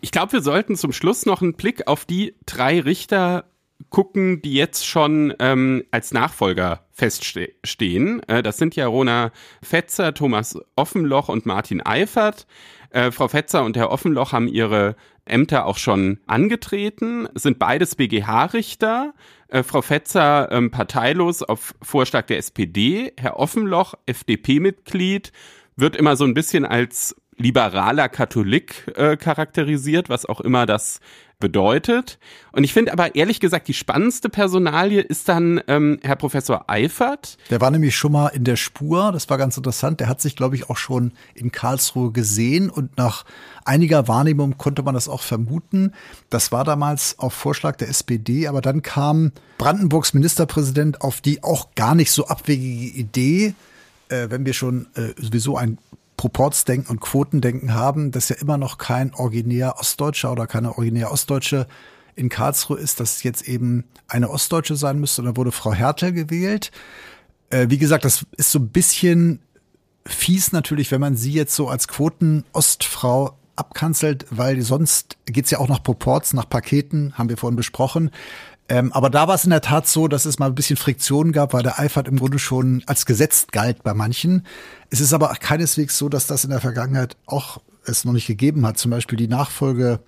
[0.00, 3.44] Ich glaube, wir sollten zum Schluss noch einen Blick auf die drei Richter
[3.90, 8.22] gucken, die jetzt schon ähm, als Nachfolger feststehen.
[8.28, 12.46] Äh, das sind ja Rona Fetzer, Thomas Offenloch und Martin Eifert.
[12.94, 19.14] Äh, Frau Fetzer und Herr Offenloch haben ihre Ämter auch schon angetreten, sind beides BGH-Richter.
[19.48, 25.32] Äh, Frau Fetzer ähm, parteilos auf Vorschlag der SPD, Herr Offenloch FDP-Mitglied,
[25.74, 31.00] wird immer so ein bisschen als liberaler Katholik äh, charakterisiert, was auch immer das
[31.44, 32.18] bedeutet.
[32.52, 37.36] Und ich finde aber ehrlich gesagt, die spannendste Personalie ist dann ähm, Herr Professor Eifert.
[37.50, 40.00] Der war nämlich schon mal in der Spur, das war ganz interessant.
[40.00, 43.26] Der hat sich, glaube ich, auch schon in Karlsruhe gesehen und nach
[43.66, 45.92] einiger Wahrnehmung konnte man das auch vermuten.
[46.30, 51.74] Das war damals auf Vorschlag der SPD, aber dann kam Brandenburgs Ministerpräsident auf die auch
[51.74, 53.54] gar nicht so abwegige Idee,
[54.08, 55.76] äh, wenn wir schon äh, sowieso ein
[56.24, 61.66] Proportsdenken und Quotendenken haben, dass ja immer noch kein originär Ostdeutscher oder keine originär Ostdeutsche
[62.16, 65.20] in Karlsruhe ist, dass es jetzt eben eine Ostdeutsche sein müsste.
[65.20, 66.70] Und da wurde Frau Hertel gewählt.
[67.50, 69.40] Äh, wie gesagt, das ist so ein bisschen
[70.06, 75.68] fies natürlich, wenn man sie jetzt so als Quoten-Ostfrau abkanzelt, weil sonst geht's ja auch
[75.68, 78.10] nach Proports, nach Paketen, haben wir vorhin besprochen.
[78.68, 81.32] Ähm, aber da war es in der Tat so, dass es mal ein bisschen Friktion
[81.32, 84.46] gab, weil der Eifert im Grunde schon als gesetzt galt bei manchen.
[84.90, 88.66] Es ist aber keineswegs so, dass das in der Vergangenheit auch es noch nicht gegeben
[88.66, 88.78] hat.
[88.78, 90.00] Zum Beispiel die Nachfolge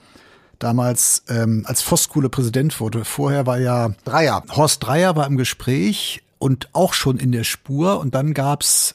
[0.58, 3.04] damals, ähm, als Voskuhle Präsident wurde.
[3.04, 4.42] Vorher war ja Dreier.
[4.50, 8.00] Horst Dreier war im Gespräch und auch schon in der Spur.
[8.00, 8.94] Und dann gab's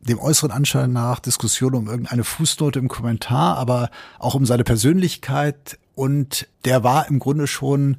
[0.00, 5.78] dem äußeren Anschein nach Diskussionen um irgendeine Fußnote im Kommentar, aber auch um seine Persönlichkeit.
[5.94, 7.98] Und der war im Grunde schon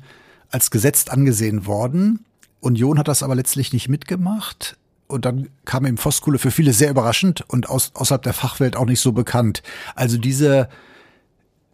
[0.52, 2.26] als gesetzt angesehen worden.
[2.60, 4.78] Union hat das aber letztlich nicht mitgemacht.
[5.08, 8.86] Und dann kam eben Voskuhle für viele sehr überraschend und aus, außerhalb der Fachwelt auch
[8.86, 9.62] nicht so bekannt.
[9.94, 10.68] Also diese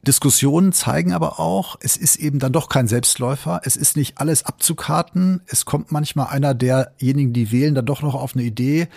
[0.06, 3.62] Diskussionen zeigen aber auch, es ist eben dann doch kein Selbstläufer.
[3.64, 5.42] Es ist nicht alles abzukarten.
[5.46, 8.88] Es kommt manchmal einer derjenigen, die wählen, dann doch noch auf eine Idee.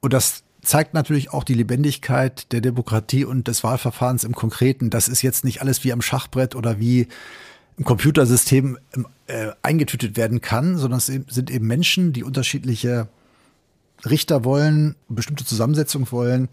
[0.00, 4.90] Und das zeigt natürlich auch die Lebendigkeit der Demokratie und des Wahlverfahrens im Konkreten.
[4.90, 7.06] Das ist jetzt nicht alles wie am Schachbrett oder wie
[7.78, 8.78] im Computersystem
[9.28, 13.08] äh, eingetütet werden kann, sondern es sind eben Menschen, die unterschiedliche
[14.04, 16.48] Richter wollen, bestimmte Zusammensetzung wollen,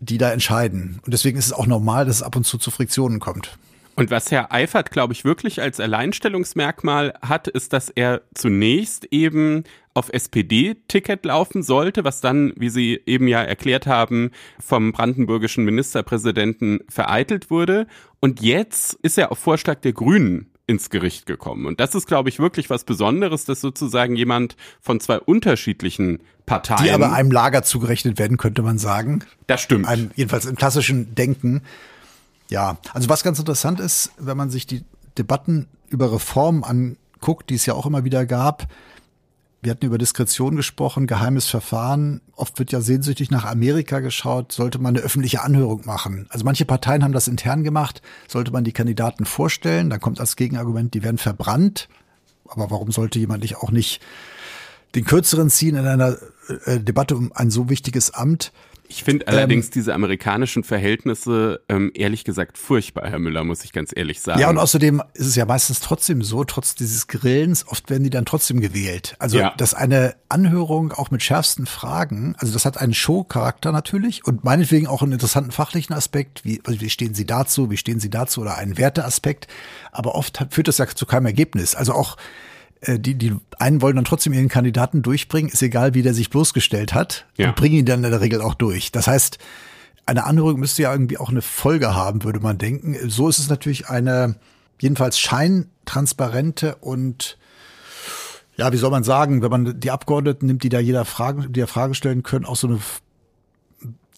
[0.00, 1.00] die da entscheiden.
[1.04, 3.58] Und deswegen ist es auch normal, dass es ab und zu zu Friktionen kommt.
[3.96, 9.62] Und was Herr Eifert, glaube ich, wirklich als Alleinstellungsmerkmal hat, ist, dass er zunächst eben
[9.94, 16.80] auf SPD-Ticket laufen sollte, was dann, wie Sie eben ja erklärt haben, vom brandenburgischen Ministerpräsidenten
[16.88, 17.86] vereitelt wurde.
[18.18, 21.66] Und jetzt ist er auf Vorschlag der Grünen ins Gericht gekommen.
[21.66, 26.84] Und das ist, glaube ich, wirklich was Besonderes, dass sozusagen jemand von zwei unterschiedlichen Parteien.
[26.84, 29.24] Die aber einem Lager zugerechnet werden, könnte man sagen.
[29.46, 29.86] Das stimmt.
[29.86, 31.62] Einem, jedenfalls im klassischen Denken.
[32.48, 34.84] Ja, also was ganz interessant ist, wenn man sich die
[35.18, 38.66] Debatten über Reformen anguckt, die es ja auch immer wieder gab,
[39.64, 42.20] wir hatten über Diskretion gesprochen, geheimes Verfahren.
[42.36, 44.52] Oft wird ja sehnsüchtig nach Amerika geschaut.
[44.52, 46.26] Sollte man eine öffentliche Anhörung machen?
[46.28, 48.02] Also manche Parteien haben das intern gemacht.
[48.28, 49.88] Sollte man die Kandidaten vorstellen?
[49.88, 51.88] Dann kommt als Gegenargument, die werden verbrannt.
[52.46, 54.02] Aber warum sollte jemand nicht auch nicht
[54.94, 56.18] den kürzeren ziehen in einer
[56.66, 58.52] äh, Debatte um ein so wichtiges Amt?
[58.94, 63.72] Ich finde allerdings ähm, diese amerikanischen Verhältnisse ähm, ehrlich gesagt furchtbar, Herr Müller, muss ich
[63.72, 64.40] ganz ehrlich sagen.
[64.40, 68.10] Ja, und außerdem ist es ja meistens trotzdem so, trotz dieses Grillens, oft werden die
[68.10, 69.16] dann trotzdem gewählt.
[69.18, 69.52] Also, ja.
[69.56, 74.86] dass eine Anhörung auch mit schärfsten Fragen, also das hat einen Show-Charakter natürlich und meinetwegen
[74.86, 78.42] auch einen interessanten fachlichen Aspekt, wie, also wie stehen Sie dazu, wie stehen Sie dazu
[78.42, 79.48] oder einen Werteaspekt,
[79.90, 81.74] aber oft führt das ja zu keinem Ergebnis.
[81.74, 82.16] Also auch
[82.86, 86.94] die, die einen wollen dann trotzdem ihren Kandidaten durchbringen, ist egal, wie der sich bloßgestellt
[86.94, 87.48] hat, ja.
[87.48, 88.92] und bringen ihn dann in der Regel auch durch.
[88.92, 89.38] Das heißt,
[90.06, 92.96] eine Anhörung müsste ja irgendwie auch eine Folge haben, würde man denken.
[93.08, 94.36] So ist es natürlich eine
[94.80, 97.38] jedenfalls scheintransparente und
[98.56, 101.60] ja, wie soll man sagen, wenn man die Abgeordneten nimmt, die da jeder Fragen, die
[101.60, 102.78] ja Fragen stellen können, auch so eine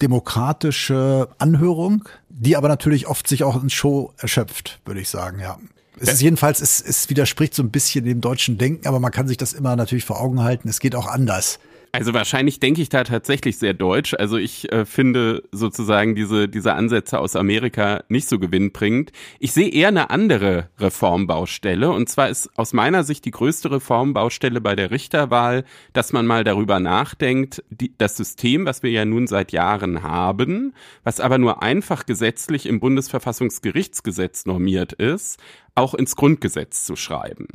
[0.02, 5.58] demokratische Anhörung, die aber natürlich oft sich auch in Show erschöpft, würde ich sagen, ja.
[5.98, 9.28] Es ist jedenfalls, es, es widerspricht so ein bisschen dem deutschen Denken, aber man kann
[9.28, 10.68] sich das immer natürlich vor Augen halten.
[10.68, 11.58] Es geht auch anders.
[11.96, 14.14] Also wahrscheinlich denke ich da tatsächlich sehr deutsch.
[14.14, 19.12] Also ich äh, finde sozusagen diese, diese Ansätze aus Amerika nicht so gewinnbringend.
[19.38, 21.90] Ich sehe eher eine andere Reformbaustelle.
[21.90, 26.44] Und zwar ist aus meiner Sicht die größte Reformbaustelle bei der Richterwahl, dass man mal
[26.44, 31.62] darüber nachdenkt, die, das System, was wir ja nun seit Jahren haben, was aber nur
[31.62, 35.40] einfach gesetzlich im Bundesverfassungsgerichtsgesetz normiert ist,
[35.74, 37.46] auch ins Grundgesetz zu schreiben.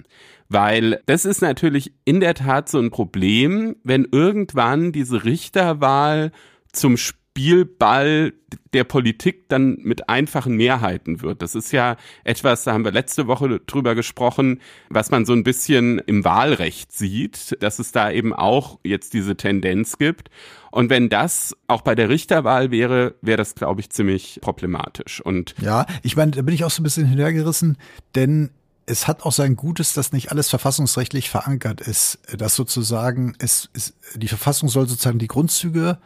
[0.53, 6.33] Weil das ist natürlich in der Tat so ein Problem, wenn irgendwann diese Richterwahl
[6.73, 8.33] zum Spielball
[8.73, 11.41] der Politik dann mit einfachen Mehrheiten wird.
[11.41, 11.95] Das ist ja
[12.25, 16.91] etwas, da haben wir letzte Woche drüber gesprochen, was man so ein bisschen im Wahlrecht
[16.91, 20.29] sieht, dass es da eben auch jetzt diese Tendenz gibt.
[20.69, 25.21] Und wenn das auch bei der Richterwahl wäre, wäre das, glaube ich, ziemlich problematisch.
[25.21, 27.77] Und ja, ich meine, da bin ich auch so ein bisschen hintergerissen,
[28.15, 28.49] denn
[28.91, 32.19] es hat auch sein Gutes, dass nicht alles verfassungsrechtlich verankert ist.
[32.37, 35.97] Dass sozusagen es, es die Verfassung soll sozusagen die Grundzüge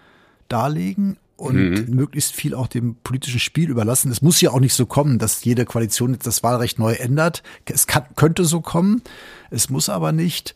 [0.48, 1.96] darlegen und mhm.
[1.96, 4.12] möglichst viel auch dem politischen Spiel überlassen.
[4.12, 7.42] Es muss ja auch nicht so kommen, dass jede Koalition jetzt das Wahlrecht neu ändert.
[7.66, 9.02] Es kann, könnte so kommen,
[9.50, 10.54] es muss aber nicht.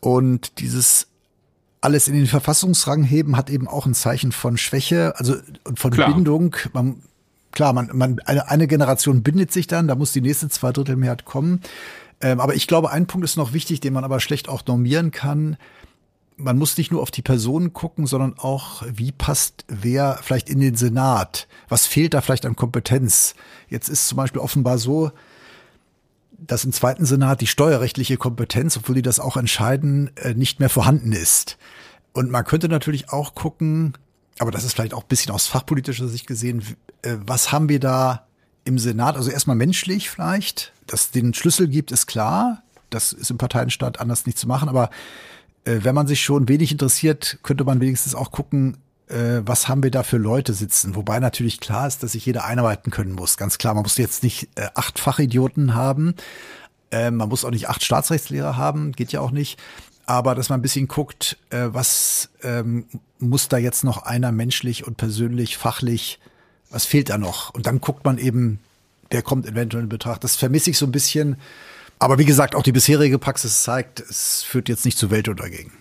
[0.00, 1.08] Und dieses
[1.82, 5.36] alles in den Verfassungsrang heben hat eben auch ein Zeichen von Schwäche, also
[5.74, 6.14] von Klar.
[6.14, 6.56] Bindung.
[6.72, 7.02] Man,
[7.56, 11.62] klar, man, man, eine, eine Generation bindet sich dann, da muss die nächste Zweidrittelmehrheit kommen.
[12.20, 15.10] Ähm, aber ich glaube, ein Punkt ist noch wichtig, den man aber schlecht auch normieren
[15.10, 15.56] kann.
[16.36, 20.60] man muss nicht nur auf die Personen gucken, sondern auch, wie passt wer vielleicht in
[20.60, 21.48] den Senat?
[21.68, 23.34] Was fehlt da vielleicht an Kompetenz?
[23.68, 25.10] Jetzt ist zum Beispiel offenbar so,
[26.32, 30.68] dass im zweiten Senat die steuerrechtliche Kompetenz, obwohl die das auch entscheiden, äh, nicht mehr
[30.68, 31.56] vorhanden ist.
[32.12, 33.94] Und man könnte natürlich auch gucken,
[34.38, 36.62] aber das ist vielleicht auch ein bisschen aus fachpolitischer Sicht gesehen,
[37.02, 38.26] äh, was haben wir da
[38.64, 39.16] im Senat?
[39.16, 42.62] Also erstmal menschlich vielleicht, dass es den Schlüssel gibt, ist klar.
[42.90, 44.90] Das ist im Parteienstaat anders nicht zu machen, aber
[45.64, 48.76] äh, wenn man sich schon wenig interessiert, könnte man wenigstens auch gucken,
[49.08, 50.94] äh, was haben wir da für Leute sitzen.
[50.94, 53.36] Wobei natürlich klar ist, dass sich jeder einarbeiten können muss.
[53.36, 56.14] Ganz klar, man muss jetzt nicht acht Fachidioten haben.
[56.92, 59.58] Man muss auch nicht acht Staatsrechtslehrer haben, geht ja auch nicht.
[60.06, 62.86] Aber dass man ein bisschen guckt, äh, was ähm,
[63.18, 66.20] muss da jetzt noch einer menschlich und persönlich, fachlich,
[66.70, 67.52] was fehlt da noch?
[67.54, 68.60] Und dann guckt man eben,
[69.10, 70.22] wer kommt eventuell in Betracht.
[70.22, 71.36] Das vermisse ich so ein bisschen
[71.98, 75.72] aber wie gesagt, auch die bisherige Praxis zeigt, es führt jetzt nicht zu Weltuntergängen.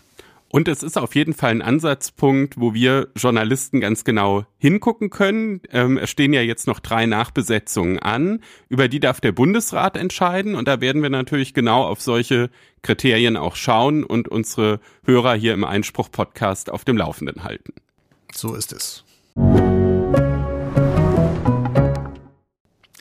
[0.55, 5.59] Und es ist auf jeden Fall ein Ansatzpunkt, wo wir Journalisten ganz genau hingucken können.
[5.69, 8.39] Ähm, es stehen ja jetzt noch drei Nachbesetzungen an.
[8.69, 10.55] Über die darf der Bundesrat entscheiden.
[10.55, 12.49] Und da werden wir natürlich genau auf solche
[12.83, 17.73] Kriterien auch schauen und unsere Hörer hier im Einspruch-Podcast auf dem Laufenden halten.
[18.33, 19.03] So ist es.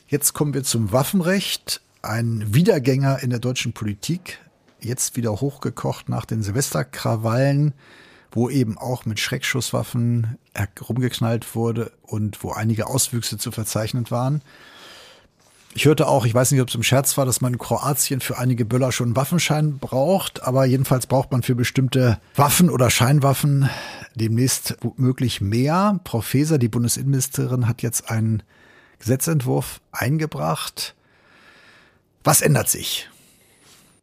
[0.07, 4.39] Jetzt kommen wir zum Waffenrecht ein Wiedergänger in der deutschen Politik,
[4.85, 7.73] jetzt wieder hochgekocht nach den Silvesterkrawallen,
[8.31, 14.41] wo eben auch mit Schreckschusswaffen herumgeknallt wurde und wo einige Auswüchse zu verzeichnen waren.
[15.77, 18.21] Ich hörte auch, ich weiß nicht, ob es im Scherz war, dass man in Kroatien
[18.21, 22.89] für einige Böller schon einen Waffenschein braucht, aber jedenfalls braucht man für bestimmte Waffen oder
[22.89, 23.69] Scheinwaffen
[24.15, 25.99] demnächst möglich mehr.
[26.05, 28.41] Frau Faeser, die Bundesinnenministerin, hat jetzt einen
[28.99, 30.95] Gesetzentwurf eingebracht,
[32.23, 33.09] was ändert sich?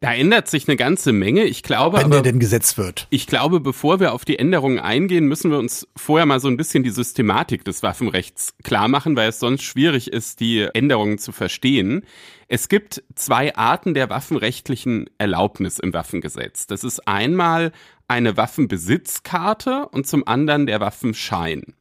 [0.03, 1.45] Da ändert sich eine ganze Menge.
[1.45, 3.07] Ich glaube, wenn aber, der denn gesetzt wird.
[3.09, 6.57] Ich glaube, bevor wir auf die Änderungen eingehen, müssen wir uns vorher mal so ein
[6.57, 11.31] bisschen die Systematik des Waffenrechts klar machen, weil es sonst schwierig ist, die Änderungen zu
[11.31, 12.03] verstehen.
[12.49, 16.67] Es gibt zwei Arten der waffenrechtlichen Erlaubnis im Waffengesetz.
[16.67, 17.71] Das ist einmal
[18.09, 21.75] eine Waffenbesitzkarte und zum anderen der Waffenschein.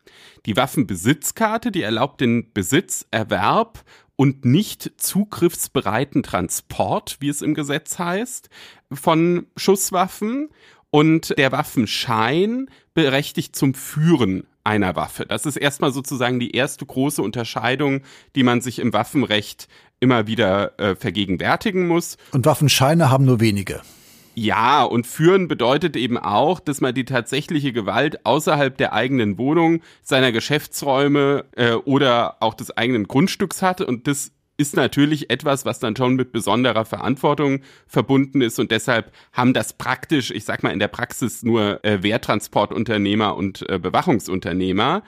[0.46, 3.82] Die Waffenbesitzkarte, die erlaubt den Besitzerwerb
[4.22, 8.50] und nicht zugriffsbereiten Transport, wie es im Gesetz heißt,
[8.92, 10.50] von Schusswaffen
[10.90, 15.26] und der Waffenschein berechtigt zum Führen einer Waffe.
[15.26, 18.02] Das ist erstmal sozusagen die erste große Unterscheidung,
[18.36, 19.66] die man sich im Waffenrecht
[19.98, 22.16] immer wieder äh, vergegenwärtigen muss.
[22.30, 23.82] Und Waffenscheine haben nur wenige.
[24.34, 29.82] Ja, und führen bedeutet eben auch, dass man die tatsächliche Gewalt außerhalb der eigenen Wohnung,
[30.02, 33.82] seiner Geschäftsräume äh, oder auch des eigenen Grundstücks hat.
[33.82, 38.58] Und das ist natürlich etwas, was dann schon mit besonderer Verantwortung verbunden ist.
[38.58, 43.68] Und deshalb haben das praktisch, ich sag mal in der Praxis, nur äh, Wehrtransportunternehmer und
[43.68, 45.02] äh, Bewachungsunternehmer.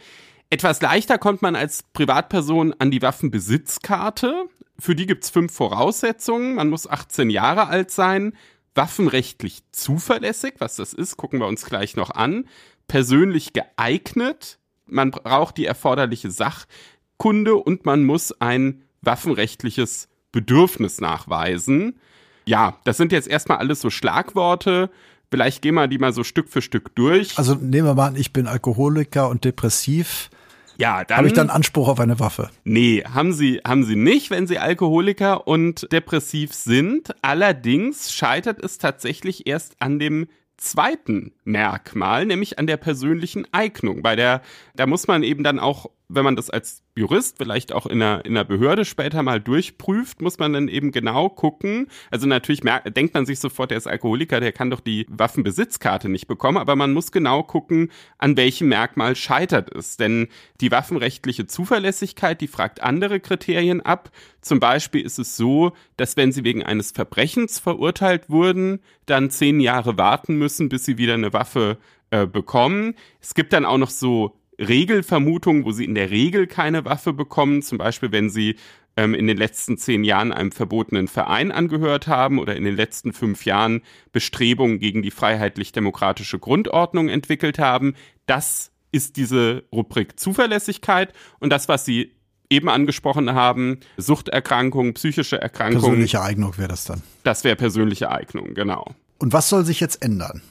[0.50, 4.44] Etwas leichter kommt man als Privatperson an die Waffenbesitzkarte.
[4.78, 6.56] Für die gibt's fünf Voraussetzungen.
[6.56, 8.34] Man muss 18 Jahre alt sein,
[8.74, 12.46] waffenrechtlich zuverlässig, was das ist, gucken wir uns gleich noch an,
[12.88, 21.98] persönlich geeignet, man braucht die erforderliche Sachkunde und man muss ein waffenrechtliches Bedürfnis nachweisen.
[22.46, 24.90] Ja, das sind jetzt erstmal alles so Schlagworte.
[25.30, 27.38] Vielleicht gehen wir die mal so Stück für Stück durch.
[27.38, 30.30] Also nehmen wir mal an, ich bin Alkoholiker und depressiv.
[30.76, 31.18] Ja, dann.
[31.18, 32.50] Habe ich dann Anspruch auf eine Waffe?
[32.64, 37.14] Nee, haben Sie, haben Sie nicht, wenn Sie Alkoholiker und depressiv sind.
[37.22, 44.02] Allerdings scheitert es tatsächlich erst an dem zweiten Merkmal, nämlich an der persönlichen Eignung.
[44.02, 44.42] Bei der,
[44.74, 48.24] da muss man eben dann auch wenn man das als Jurist vielleicht auch in einer,
[48.24, 51.88] in einer Behörde später mal durchprüft, muss man dann eben genau gucken.
[52.10, 56.08] Also natürlich merkt, denkt man sich sofort, der ist Alkoholiker, der kann doch die Waffenbesitzkarte
[56.08, 59.96] nicht bekommen, aber man muss genau gucken, an welchem Merkmal scheitert es.
[59.96, 60.28] Denn
[60.60, 64.10] die waffenrechtliche Zuverlässigkeit, die fragt andere Kriterien ab.
[64.40, 69.58] Zum Beispiel ist es so, dass wenn sie wegen eines Verbrechens verurteilt wurden, dann zehn
[69.58, 71.78] Jahre warten müssen, bis sie wieder eine Waffe
[72.10, 72.94] äh, bekommen.
[73.20, 77.62] Es gibt dann auch noch so Regelvermutungen, wo sie in der Regel keine Waffe bekommen,
[77.62, 78.56] zum Beispiel wenn sie
[78.96, 83.12] ähm, in den letzten zehn Jahren einem verbotenen Verein angehört haben oder in den letzten
[83.12, 83.82] fünf Jahren
[84.12, 87.94] Bestrebungen gegen die freiheitlich-demokratische Grundordnung entwickelt haben.
[88.26, 92.12] Das ist diese Rubrik Zuverlässigkeit und das, was Sie
[92.50, 95.82] eben angesprochen haben, Suchterkrankungen, psychische Erkrankungen.
[95.82, 97.02] Persönliche Eignung wäre das dann.
[97.24, 98.94] Das wäre persönliche Eignung, genau.
[99.18, 100.42] Und was soll sich jetzt ändern?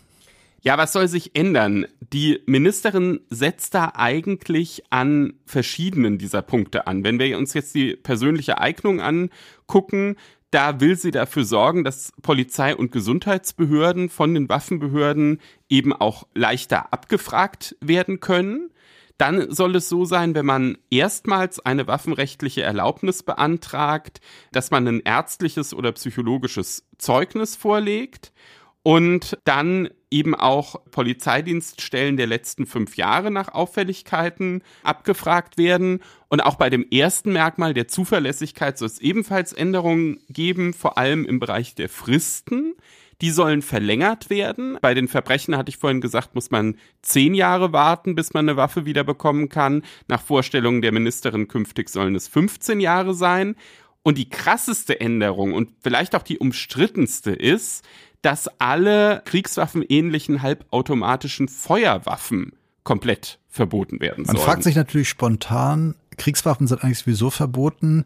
[0.66, 1.86] Ja, was soll sich ändern?
[1.99, 7.03] Die Ministerin setzt da eigentlich an verschiedenen dieser Punkte an.
[7.03, 10.16] Wenn wir uns jetzt die persönliche Eignung angucken,
[10.51, 16.93] da will sie dafür sorgen, dass Polizei und Gesundheitsbehörden von den Waffenbehörden eben auch leichter
[16.93, 18.70] abgefragt werden können.
[19.18, 24.22] Dann soll es so sein, wenn man erstmals eine waffenrechtliche Erlaubnis beantragt,
[24.53, 28.32] dass man ein ärztliches oder psychologisches Zeugnis vorlegt
[28.84, 36.01] und dann eben auch Polizeidienststellen der letzten fünf Jahre nach Auffälligkeiten abgefragt werden.
[36.27, 41.25] Und auch bei dem ersten Merkmal der Zuverlässigkeit soll es ebenfalls Änderungen geben, vor allem
[41.25, 42.75] im Bereich der Fristen.
[43.21, 44.77] Die sollen verlängert werden.
[44.81, 48.57] Bei den Verbrechen hatte ich vorhin gesagt, muss man zehn Jahre warten, bis man eine
[48.57, 49.84] Waffe wieder bekommen kann.
[50.07, 53.55] Nach Vorstellungen der Ministerin künftig sollen es 15 Jahre sein.
[54.03, 57.86] Und die krasseste Änderung und vielleicht auch die umstrittenste ist,
[58.24, 62.53] dass alle kriegswaffenähnlichen halbautomatischen Feuerwaffen
[62.84, 64.38] komplett verboten werden sollen.
[64.38, 68.05] Man fragt sich natürlich spontan, Kriegswaffen sind eigentlich sowieso verboten.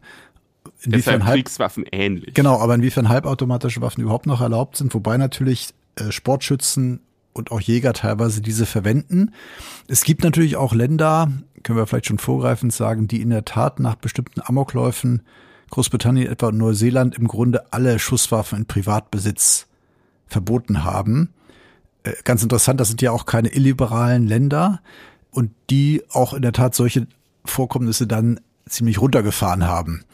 [0.82, 2.34] Inwiefern halb, Kriegswaffen ähnlich.
[2.34, 7.00] Genau, aber inwiefern halbautomatische Waffen überhaupt noch erlaubt sind, wobei natürlich äh, Sportschützen
[7.32, 9.32] und auch Jäger teilweise diese verwenden.
[9.86, 11.30] Es gibt natürlich auch Länder,
[11.62, 15.22] können wir vielleicht schon vorgreifend sagen, die in der Tat nach bestimmten Amokläufen,
[15.70, 19.67] Großbritannien etwa und Neuseeland, im Grunde alle Schusswaffen in Privatbesitz
[20.28, 21.32] verboten haben.
[22.02, 24.80] Äh, ganz interessant, das sind ja auch keine illiberalen Länder
[25.30, 27.06] und die auch in der Tat solche
[27.44, 30.04] Vorkommnisse dann ziemlich runtergefahren haben.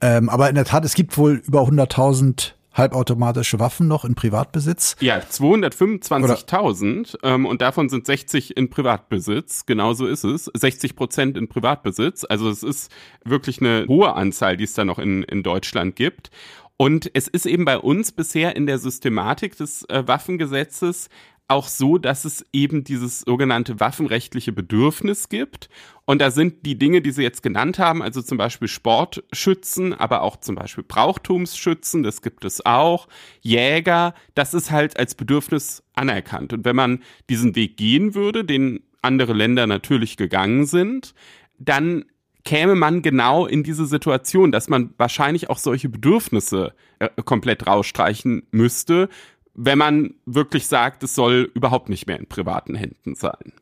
[0.00, 4.96] Ähm, aber in der Tat, es gibt wohl über 100.000 halbautomatische Waffen noch in Privatbesitz.
[5.00, 9.66] Ja, 225.000 ähm, und davon sind 60 in Privatbesitz.
[9.66, 10.50] Genauso ist es.
[10.54, 12.24] 60 Prozent in Privatbesitz.
[12.28, 12.92] Also es ist
[13.24, 16.30] wirklich eine hohe Anzahl, die es da noch in, in Deutschland gibt.
[16.76, 21.10] Und es ist eben bei uns bisher in der Systematik des äh, Waffengesetzes
[21.52, 25.68] auch so, dass es eben dieses sogenannte waffenrechtliche Bedürfnis gibt.
[26.04, 30.22] Und da sind die Dinge, die Sie jetzt genannt haben, also zum Beispiel Sportschützen, aber
[30.22, 33.06] auch zum Beispiel Brauchtumsschützen, das gibt es auch,
[33.40, 36.52] Jäger, das ist halt als Bedürfnis anerkannt.
[36.52, 41.14] Und wenn man diesen Weg gehen würde, den andere Länder natürlich gegangen sind,
[41.58, 42.04] dann
[42.44, 48.46] käme man genau in diese Situation, dass man wahrscheinlich auch solche Bedürfnisse äh, komplett rausstreichen
[48.50, 49.08] müsste,
[49.54, 53.52] wenn man wirklich sagt, es soll überhaupt nicht mehr in privaten Händen sein.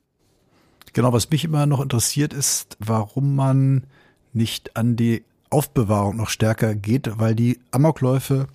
[0.92, 3.84] Genau, was mich immer noch interessiert ist, warum man
[4.32, 8.46] nicht an die Aufbewahrung noch stärker geht, weil die Amokläufe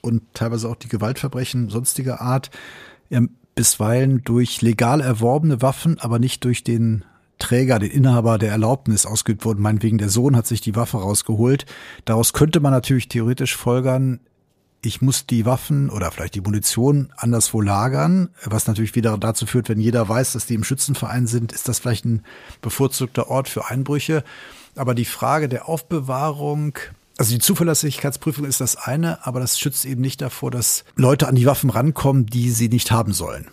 [0.00, 2.50] und teilweise auch die Gewaltverbrechen sonstiger Art
[3.54, 7.04] bisweilen durch legal erworbene Waffen, aber nicht durch den
[7.38, 9.60] Träger, den Inhaber der Erlaubnis ausgeübt wurden.
[9.60, 11.66] Meinetwegen der Sohn hat sich die Waffe rausgeholt.
[12.04, 14.20] Daraus könnte man natürlich theoretisch folgern,
[14.84, 19.68] ich muss die Waffen oder vielleicht die Munition anderswo lagern, was natürlich wieder dazu führt,
[19.68, 22.24] wenn jeder weiß, dass die im Schützenverein sind, ist das vielleicht ein
[22.60, 24.24] bevorzugter Ort für Einbrüche.
[24.74, 26.78] Aber die Frage der Aufbewahrung,
[27.16, 31.36] also die Zuverlässigkeitsprüfung ist das eine, aber das schützt eben nicht davor, dass Leute an
[31.36, 33.46] die Waffen rankommen, die sie nicht haben sollen.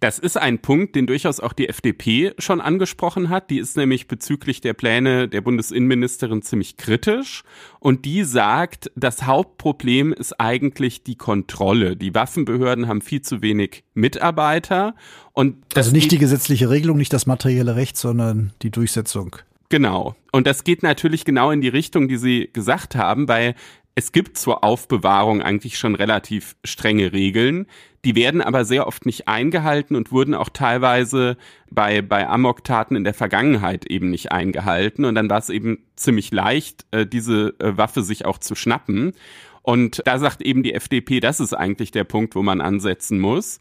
[0.00, 3.50] Das ist ein Punkt, den durchaus auch die FDP schon angesprochen hat.
[3.50, 7.42] Die ist nämlich bezüglich der Pläne der Bundesinnenministerin ziemlich kritisch.
[7.80, 11.96] Und die sagt, das Hauptproblem ist eigentlich die Kontrolle.
[11.96, 14.94] Die Waffenbehörden haben viel zu wenig Mitarbeiter.
[15.34, 19.36] Und also nicht die gesetzliche Regelung, nicht das materielle Recht, sondern die Durchsetzung.
[19.68, 20.16] Genau.
[20.32, 23.54] Und das geht natürlich genau in die Richtung, die Sie gesagt haben, weil
[23.94, 27.66] es gibt zur Aufbewahrung eigentlich schon relativ strenge Regeln.
[28.04, 31.36] Die werden aber sehr oft nicht eingehalten und wurden auch teilweise
[31.70, 35.04] bei, bei Amok-Taten in der Vergangenheit eben nicht eingehalten.
[35.04, 39.12] Und dann war es eben ziemlich leicht, äh, diese äh, Waffe sich auch zu schnappen.
[39.62, 43.58] Und da sagt eben die FDP, das ist eigentlich der Punkt, wo man ansetzen muss.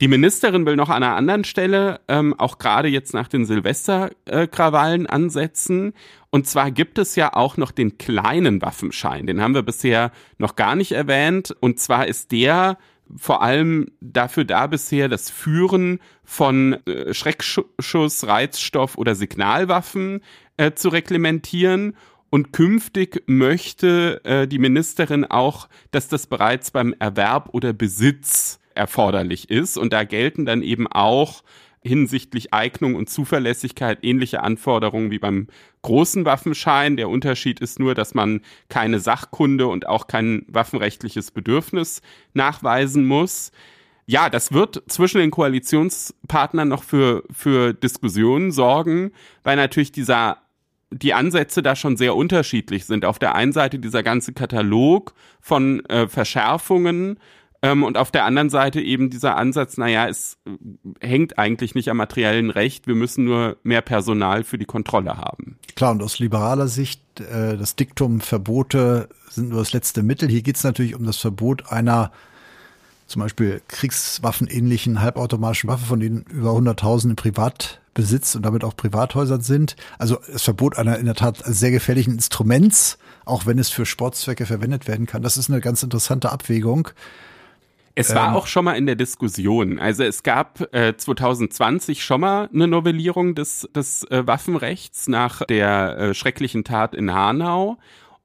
[0.00, 5.06] Die Ministerin will noch an einer anderen Stelle, ähm, auch gerade jetzt nach den Silvesterkrawallen
[5.06, 5.92] äh, ansetzen.
[6.30, 9.26] Und zwar gibt es ja auch noch den kleinen Waffenschein.
[9.26, 11.56] Den haben wir bisher noch gar nicht erwähnt.
[11.58, 12.78] Und zwar ist der
[13.16, 20.20] vor allem dafür da bisher das Führen von äh, Schreckschuss, Reizstoff oder Signalwaffen
[20.56, 21.96] äh, zu reglementieren.
[22.30, 29.50] Und künftig möchte äh, die Ministerin auch, dass das bereits beim Erwerb oder Besitz erforderlich
[29.50, 29.78] ist.
[29.78, 31.42] Und da gelten dann eben auch
[31.88, 35.48] hinsichtlich Eignung und Zuverlässigkeit ähnliche Anforderungen wie beim
[35.82, 36.96] großen Waffenschein.
[36.96, 42.02] Der Unterschied ist nur, dass man keine Sachkunde und auch kein waffenrechtliches Bedürfnis
[42.34, 43.50] nachweisen muss.
[44.06, 49.12] Ja, das wird zwischen den Koalitionspartnern noch für, für Diskussionen sorgen,
[49.42, 50.38] weil natürlich dieser
[50.90, 53.04] die Ansätze da schon sehr unterschiedlich sind.
[53.04, 57.18] Auf der einen Seite dieser ganze Katalog von äh, Verschärfungen,
[57.62, 61.90] ähm, und auf der anderen Seite eben dieser Ansatz, naja, es äh, hängt eigentlich nicht
[61.90, 65.58] am materiellen Recht, wir müssen nur mehr Personal für die Kontrolle haben.
[65.74, 70.28] Klar, und aus liberaler Sicht, äh, das Diktum Verbote sind nur das letzte Mittel.
[70.28, 72.12] Hier geht es natürlich um das Verbot einer
[73.08, 79.40] zum Beispiel kriegswaffenähnlichen halbautomatischen Waffe, von denen über 100.000 in Privatbesitz und damit auch Privathäusern
[79.40, 79.76] sind.
[79.98, 84.44] Also das Verbot einer in der Tat sehr gefährlichen Instruments, auch wenn es für Sportzwecke
[84.44, 85.22] verwendet werden kann.
[85.22, 86.90] Das ist eine ganz interessante Abwägung.
[87.98, 89.78] Es war ähm, auch schon mal in der Diskussion.
[89.78, 95.98] Also es gab äh, 2020 schon mal eine Novellierung des, des äh, Waffenrechts nach der
[95.98, 97.78] äh, schrecklichen Tat in Hanau.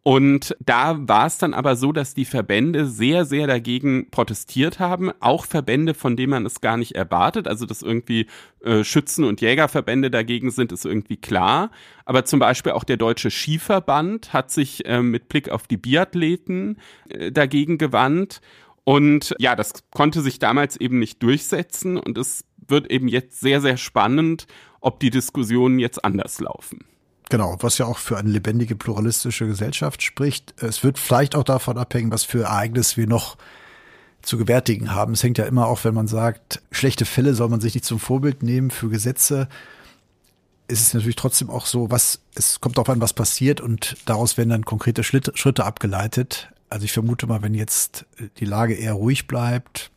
[0.05, 5.13] Und da war es dann aber so, dass die Verbände sehr, sehr dagegen protestiert haben.
[5.21, 7.47] Auch Verbände, von denen man es gar nicht erwartet.
[7.47, 8.28] Also, dass irgendwie
[8.65, 11.71] äh, Schützen- und Jägerverbände dagegen sind, ist irgendwie klar.
[12.03, 16.80] Aber zum Beispiel auch der Deutsche Skiverband hat sich äh, mit Blick auf die Biathleten
[17.07, 18.41] äh, dagegen gewandt.
[18.84, 23.61] Und ja, das konnte sich damals eben nicht durchsetzen und es wird eben jetzt sehr,
[23.61, 24.47] sehr spannend,
[24.81, 26.86] ob die Diskussionen jetzt anders laufen.
[27.29, 30.53] Genau, was ja auch für eine lebendige pluralistische Gesellschaft spricht.
[30.61, 33.38] Es wird vielleicht auch davon abhängen, was für Ereignisse wir noch
[34.21, 35.13] zu gewärtigen haben.
[35.13, 37.99] Es hängt ja immer auch, wenn man sagt, schlechte Fälle soll man sich nicht zum
[37.99, 39.47] Vorbild nehmen für Gesetze.
[40.67, 44.38] Es ist natürlich trotzdem auch so, was, es kommt darauf an, was passiert und daraus
[44.38, 46.52] werden dann konkrete Schritte abgeleitet.
[46.74, 48.07] Also ich vermute mal, wenn jetzt
[48.38, 49.91] die Lage eher ruhig bleibt,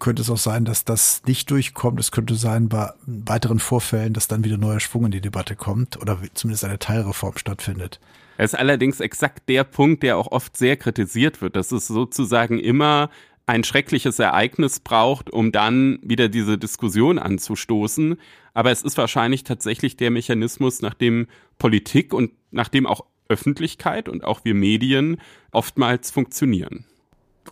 [0.00, 2.00] könnte es auch sein, dass das nicht durchkommt.
[2.00, 5.96] Es könnte sein, bei weiteren Vorfällen, dass dann wieder neuer Schwung in die Debatte kommt
[5.96, 8.00] oder zumindest eine Teilreform stattfindet.
[8.36, 12.58] Es ist allerdings exakt der Punkt, der auch oft sehr kritisiert wird, dass es sozusagen
[12.58, 13.08] immer
[13.46, 18.16] ein schreckliches Ereignis braucht, um dann wieder diese Diskussion anzustoßen.
[18.54, 24.08] Aber es ist wahrscheinlich tatsächlich der Mechanismus, nach dem Politik und nach dem auch Öffentlichkeit
[24.08, 25.18] und auch wir Medien
[25.52, 26.84] oftmals funktionieren.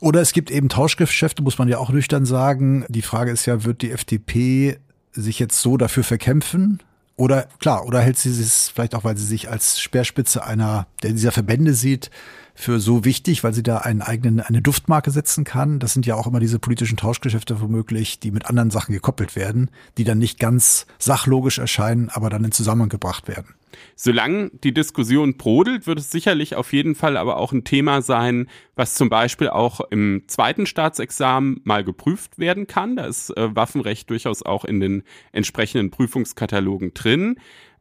[0.01, 2.85] Oder es gibt eben Tauschgeschäfte, muss man ja auch nüchtern sagen.
[2.89, 4.79] Die Frage ist ja, wird die FDP
[5.13, 6.81] sich jetzt so dafür verkämpfen?
[7.17, 11.11] Oder klar, oder hält sie es vielleicht auch, weil sie sich als Speerspitze einer der
[11.11, 12.11] dieser Verbände sieht,
[12.55, 15.79] für so wichtig, weil sie da einen eigenen, eine Duftmarke setzen kann.
[15.79, 19.71] Das sind ja auch immer diese politischen Tauschgeschäfte womöglich, die mit anderen Sachen gekoppelt werden,
[19.97, 23.55] die dann nicht ganz sachlogisch erscheinen, aber dann in Zusammenhang gebracht werden.
[23.97, 28.49] Solange die Diskussion brodelt, wird es sicherlich auf jeden Fall aber auch ein Thema sein,
[28.77, 32.97] was zum Beispiel auch im zweiten Staatsexamen mal geprüft werden kann.
[32.97, 35.03] Da ist äh, Waffenrecht durchaus auch in den
[35.33, 37.37] entsprechenden Prüfungskatalogen drin.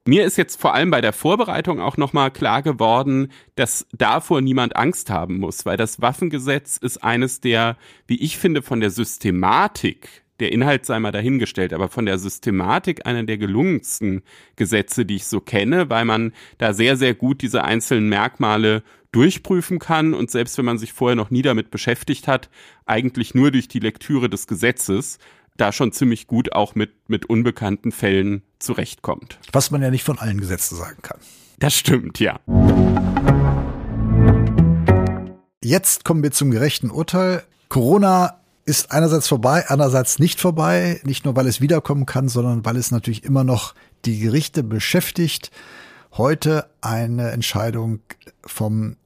[0.07, 4.77] Mir ist jetzt vor allem bei der Vorbereitung auch nochmal klar geworden, dass davor niemand
[4.77, 7.75] Angst haben muss, weil das Waffengesetz ist eines der,
[8.07, 13.05] wie ich finde, von der Systematik der Inhalt sei mal dahingestellt, aber von der Systematik
[13.05, 14.21] einer der gelungensten
[14.55, 19.79] Gesetze, die ich so kenne, weil man da sehr, sehr gut diese einzelnen Merkmale durchprüfen
[19.79, 22.49] kann und selbst wenn man sich vorher noch nie damit beschäftigt hat,
[22.85, 25.17] eigentlich nur durch die Lektüre des Gesetzes
[25.55, 29.39] da schon ziemlich gut auch mit, mit unbekannten Fällen zurechtkommt.
[29.51, 31.19] Was man ja nicht von allen Gesetzen sagen kann.
[31.59, 32.39] Das stimmt, ja.
[35.63, 37.43] Jetzt kommen wir zum gerechten Urteil.
[37.69, 40.99] Corona ist einerseits vorbei, andererseits nicht vorbei.
[41.03, 45.51] Nicht nur, weil es wiederkommen kann, sondern weil es natürlich immer noch die Gerichte beschäftigt.
[46.17, 48.01] Heute eine Entscheidung
[48.45, 48.97] vom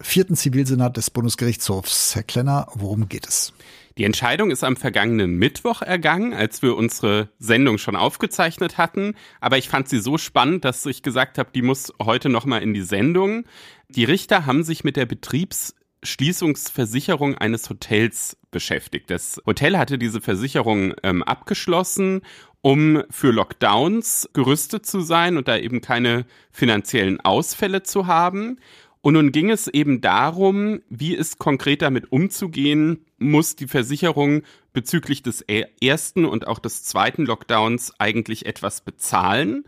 [0.00, 2.14] vierten Zivilsenat des Bundesgerichtshofs.
[2.14, 3.52] Herr Klenner, worum geht es?
[3.98, 9.16] Die Entscheidung ist am vergangenen Mittwoch ergangen, als wir unsere Sendung schon aufgezeichnet hatten.
[9.40, 12.72] Aber ich fand sie so spannend, dass ich gesagt habe, die muss heute nochmal in
[12.72, 13.46] die Sendung.
[13.88, 19.10] Die Richter haben sich mit der Betriebsschließungsversicherung eines Hotels beschäftigt.
[19.10, 22.22] Das Hotel hatte diese Versicherung ähm, abgeschlossen,
[22.60, 28.58] um für Lockdowns gerüstet zu sein und da eben keine finanziellen Ausfälle zu haben.
[29.00, 34.42] Und nun ging es eben darum, wie es konkret damit umzugehen muss, die Versicherung
[34.72, 35.44] bezüglich des
[35.80, 39.64] ersten und auch des zweiten Lockdowns eigentlich etwas bezahlen.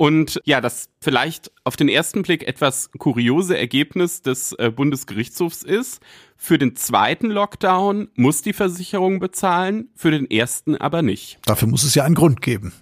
[0.00, 6.00] Und ja, das vielleicht auf den ersten Blick etwas kuriose Ergebnis des äh, Bundesgerichtshofs ist,
[6.38, 11.38] für den zweiten Lockdown muss die Versicherung bezahlen, für den ersten aber nicht.
[11.44, 12.72] Dafür muss es ja einen Grund geben.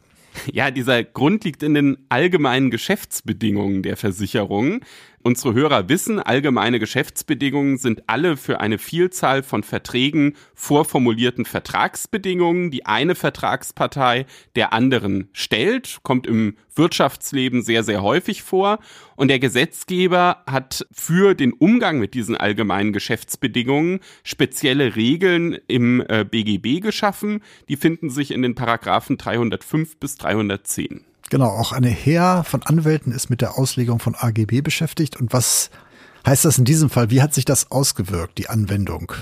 [0.52, 4.84] Ja, dieser Grund liegt in den allgemeinen Geschäftsbedingungen der Versicherung.
[5.28, 12.86] Unsere Hörer wissen, allgemeine Geschäftsbedingungen sind alle für eine Vielzahl von Verträgen vorformulierten Vertragsbedingungen, die
[12.86, 14.24] eine Vertragspartei
[14.56, 18.78] der anderen stellt, kommt im Wirtschaftsleben sehr, sehr häufig vor.
[19.16, 26.76] Und der Gesetzgeber hat für den Umgang mit diesen allgemeinen Geschäftsbedingungen spezielle Regeln im BGB
[26.76, 27.42] äh, geschaffen.
[27.68, 31.04] Die finden sich in den Paragraphen 305 bis 310.
[31.30, 35.16] Genau, auch eine Heer von Anwälten ist mit der Auslegung von AGB beschäftigt.
[35.16, 35.70] Und was
[36.26, 37.10] heißt das in diesem Fall?
[37.10, 39.12] Wie hat sich das ausgewirkt, die Anwendung?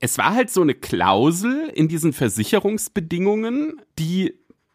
[0.00, 4.34] Es war halt so eine Klausel in diesen Versicherungsbedingungen, die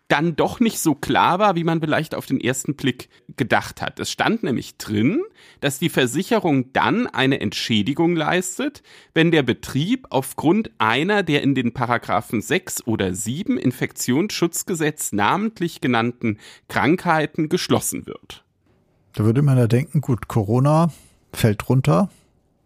[0.10, 4.00] dann doch nicht so klar war, wie man vielleicht auf den ersten Blick gedacht hat.
[4.00, 5.22] Es stand nämlich drin,
[5.62, 8.82] dass die Versicherung dann eine Entschädigung leistet,
[9.14, 16.40] wenn der Betrieb aufgrund einer der in den Paragraphen 6 oder 7 Infektionsschutzgesetz namentlich genannten
[16.68, 18.44] Krankheiten geschlossen wird.
[19.14, 20.92] Da würde man ja denken, gut, Corona
[21.34, 22.10] fällt runter.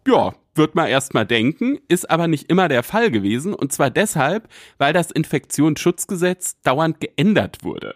[0.06, 3.54] Ja, wird man erstmal denken, ist aber nicht immer der Fall gewesen.
[3.54, 4.48] Und zwar deshalb,
[4.78, 7.94] weil das Infektionsschutzgesetz dauernd geändert wurde.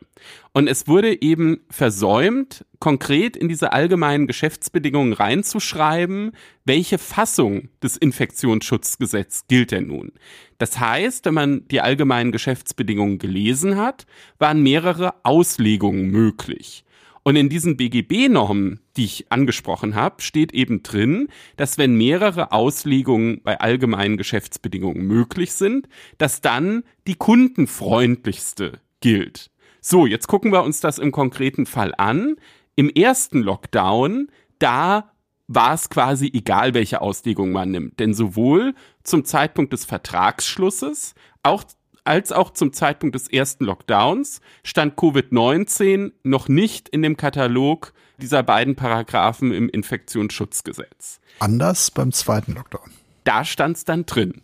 [0.53, 6.33] Und es wurde eben versäumt, konkret in diese allgemeinen Geschäftsbedingungen reinzuschreiben,
[6.65, 10.13] welche Fassung des Infektionsschutzgesetzes gilt denn nun.
[10.59, 14.07] Das heißt, wenn man die allgemeinen Geschäftsbedingungen gelesen hat,
[14.39, 16.85] waren mehrere Auslegungen möglich.
[17.29, 23.43] Und in diesen BGB-Normen, die ich angesprochen habe, steht eben drin, dass wenn mehrere Auslegungen
[23.43, 29.51] bei allgemeinen Geschäftsbedingungen möglich sind, dass dann die kundenfreundlichste gilt.
[29.83, 32.37] So, jetzt gucken wir uns das im konkreten Fall an.
[32.77, 35.13] Im ersten Lockdown, da
[35.49, 38.01] war es quasi egal, welche Auslegung man nimmt.
[38.01, 41.63] Denn sowohl zum Zeitpunkt des Vertragsschlusses, auch
[42.09, 48.43] als auch zum Zeitpunkt des ersten Lockdowns stand Covid-19 noch nicht in dem Katalog dieser
[48.43, 51.21] beiden Paragraphen im Infektionsschutzgesetz.
[51.39, 52.91] Anders beim zweiten Lockdown.
[53.25, 54.41] Da stand es dann drin.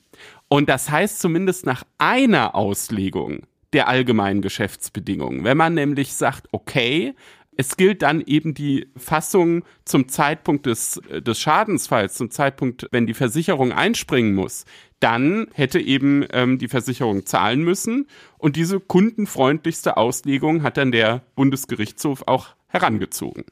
[0.48, 5.42] Und das heißt zumindest nach einer Auslegung der allgemeinen Geschäftsbedingungen.
[5.42, 7.14] Wenn man nämlich sagt, okay,
[7.56, 13.14] es gilt dann eben die Fassung zum Zeitpunkt des, des Schadensfalls, zum Zeitpunkt, wenn die
[13.14, 14.64] Versicherung einspringen muss.
[15.00, 18.06] Dann hätte eben ähm, die Versicherung zahlen müssen.
[18.38, 23.44] Und diese kundenfreundlichste Auslegung hat dann der Bundesgerichtshof auch herangezogen.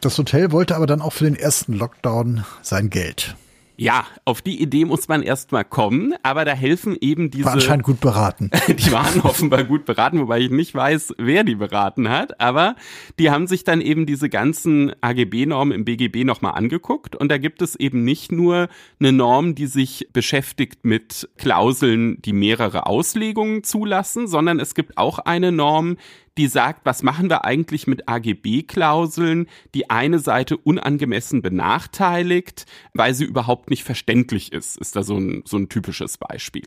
[0.00, 3.36] Das Hotel wollte aber dann auch für den ersten Lockdown sein Geld.
[3.80, 7.44] Ja, auf die Idee muss man erstmal kommen, aber da helfen eben diese.
[7.44, 8.50] War anscheinend gut beraten.
[8.68, 12.74] Die waren offenbar gut beraten, wobei ich nicht weiß, wer die beraten hat, aber
[13.20, 17.62] die haben sich dann eben diese ganzen AGB-Normen im BGB nochmal angeguckt und da gibt
[17.62, 18.68] es eben nicht nur
[18.98, 25.20] eine Norm, die sich beschäftigt mit Klauseln, die mehrere Auslegungen zulassen, sondern es gibt auch
[25.20, 25.96] eine Norm,
[26.38, 32.64] die sagt, was machen wir eigentlich mit AGB-Klauseln, die eine Seite unangemessen benachteiligt,
[32.94, 36.66] weil sie überhaupt nicht verständlich ist, ist da so ein, so ein typisches Beispiel.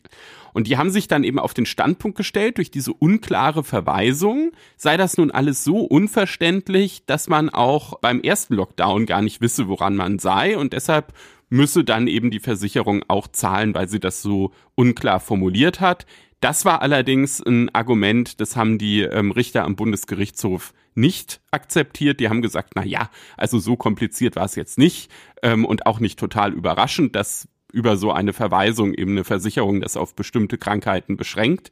[0.53, 4.97] Und die haben sich dann eben auf den Standpunkt gestellt, durch diese unklare Verweisung sei
[4.97, 9.95] das nun alles so unverständlich, dass man auch beim ersten Lockdown gar nicht wisse, woran
[9.95, 11.13] man sei und deshalb
[11.49, 16.05] müsse dann eben die Versicherung auch zahlen, weil sie das so unklar formuliert hat.
[16.41, 22.19] Das war allerdings ein Argument, das haben die ähm, Richter am Bundesgerichtshof nicht akzeptiert.
[22.19, 25.11] Die haben gesagt, na ja, also so kompliziert war es jetzt nicht
[25.43, 29.95] ähm, und auch nicht total überraschend, dass über so eine Verweisung eben eine Versicherung das
[29.95, 31.69] auf bestimmte Krankheiten beschränkt.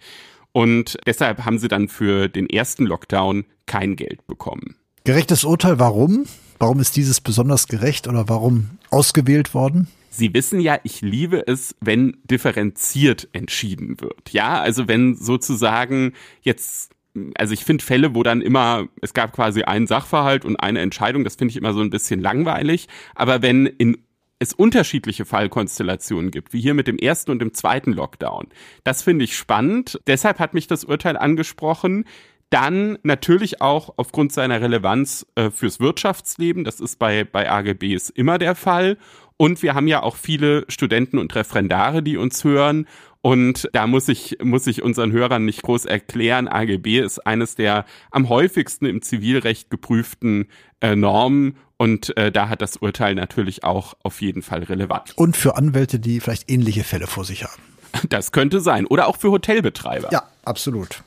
[0.51, 4.75] Und deshalb haben sie dann für den ersten Lockdown kein Geld bekommen.
[5.03, 6.25] Gerechtes Urteil, warum?
[6.59, 9.87] Warum ist dieses besonders gerecht oder warum ausgewählt worden?
[10.09, 14.31] Sie wissen ja, ich liebe es, wenn differenziert entschieden wird.
[14.31, 16.91] Ja, also wenn sozusagen jetzt
[17.35, 21.23] also ich finde Fälle, wo dann immer, es gab quasi einen Sachverhalt und eine Entscheidung,
[21.23, 22.87] das finde ich immer so ein bisschen langweilig.
[23.15, 23.97] Aber wenn in
[24.39, 28.47] es unterschiedliche Fallkonstellationen gibt, wie hier mit dem ersten und dem zweiten Lockdown.
[28.85, 29.99] Das finde ich spannend.
[30.07, 32.05] Deshalb hat mich das Urteil angesprochen.
[32.49, 36.63] Dann natürlich auch aufgrund seiner Relevanz äh, fürs Wirtschaftsleben.
[36.63, 38.97] Das ist bei, bei AGBs immer der Fall.
[39.41, 42.87] Und wir haben ja auch viele Studenten und Referendare, die uns hören.
[43.21, 46.49] Und da muss ich, muss ich unseren Hörern nicht groß erklären.
[46.49, 50.49] AGB ist eines der am häufigsten im Zivilrecht geprüften
[50.81, 51.55] äh, Normen.
[51.77, 55.13] Und äh, da hat das Urteil natürlich auch auf jeden Fall relevant.
[55.15, 57.63] Und für Anwälte, die vielleicht ähnliche Fälle vor sich haben.
[58.09, 58.85] Das könnte sein.
[58.87, 60.09] Oder auch für Hotelbetreiber.
[60.11, 61.01] Ja, absolut.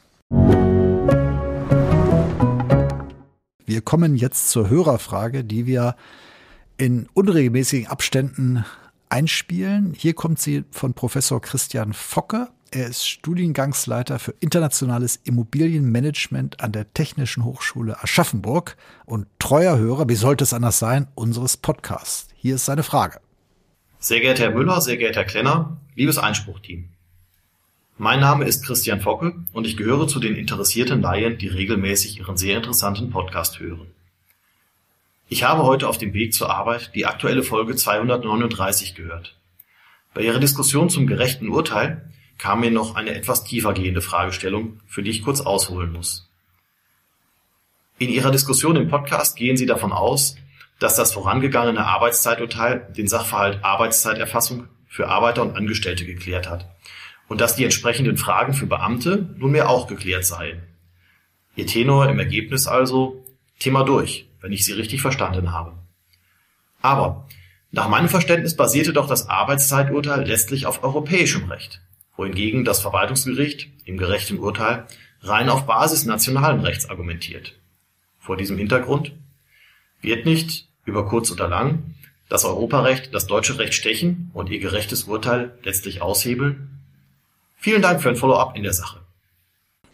[3.67, 5.97] Wir kommen jetzt zur Hörerfrage, die wir
[6.83, 8.65] in unregelmäßigen Abständen
[9.09, 9.95] einspielen.
[9.97, 12.49] Hier kommt sie von Professor Christian Focke.
[12.73, 20.17] Er ist Studiengangsleiter für internationales Immobilienmanagement an der Technischen Hochschule Aschaffenburg und treuer Hörer, wie
[20.17, 22.27] sollte es anders sein, unseres Podcasts.
[22.35, 23.21] Hier ist seine Frage.
[24.01, 26.89] Sehr geehrter Herr Müller, sehr geehrter Herr Klenner, liebes Einspruchteam.
[27.97, 32.37] Mein Name ist Christian Focke und ich gehöre zu den interessierten Laien, die regelmäßig Ihren
[32.37, 33.92] sehr interessanten Podcast hören.
[35.33, 39.35] Ich habe heute auf dem Weg zur Arbeit die aktuelle Folge 239 gehört.
[40.13, 42.07] Bei Ihrer Diskussion zum gerechten Urteil
[42.37, 46.29] kam mir noch eine etwas tiefer gehende Fragestellung, für die ich kurz ausholen muss.
[47.99, 50.37] In Ihrer Diskussion im Podcast gehen Sie davon aus,
[50.79, 56.69] dass das vorangegangene Arbeitszeiturteil den Sachverhalt Arbeitszeiterfassung für Arbeiter und Angestellte geklärt hat
[57.29, 60.63] und dass die entsprechenden Fragen für Beamte nunmehr auch geklärt seien.
[61.57, 63.25] Ihr Tenor im Ergebnis also
[63.59, 65.73] Thema durch, wenn ich Sie richtig verstanden habe.
[66.83, 67.27] Aber
[67.71, 71.81] nach meinem Verständnis basierte doch das Arbeitszeiturteil letztlich auf europäischem Recht,
[72.17, 74.87] wohingegen das Verwaltungsgericht im gerechten Urteil
[75.23, 77.55] rein auf Basis nationalen Rechts argumentiert.
[78.19, 79.13] Vor diesem Hintergrund
[80.01, 81.95] wird nicht, über kurz oder lang,
[82.29, 86.81] das Europarecht das deutsche Recht stechen und ihr gerechtes Urteil letztlich aushebeln?
[87.57, 89.02] Vielen Dank für ein Follow-up in der Sache.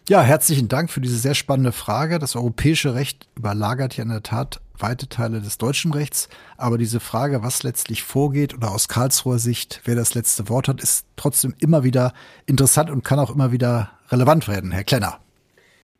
[0.07, 2.17] Ja, herzlichen Dank für diese sehr spannende Frage.
[2.17, 6.29] Das europäische Recht überlagert ja in der Tat weite Teile des deutschen Rechts.
[6.57, 10.81] Aber diese Frage, was letztlich vorgeht oder aus Karlsruher Sicht, wer das letzte Wort hat,
[10.81, 12.13] ist trotzdem immer wieder
[12.45, 14.71] interessant und kann auch immer wieder relevant werden.
[14.71, 15.19] Herr Klenner.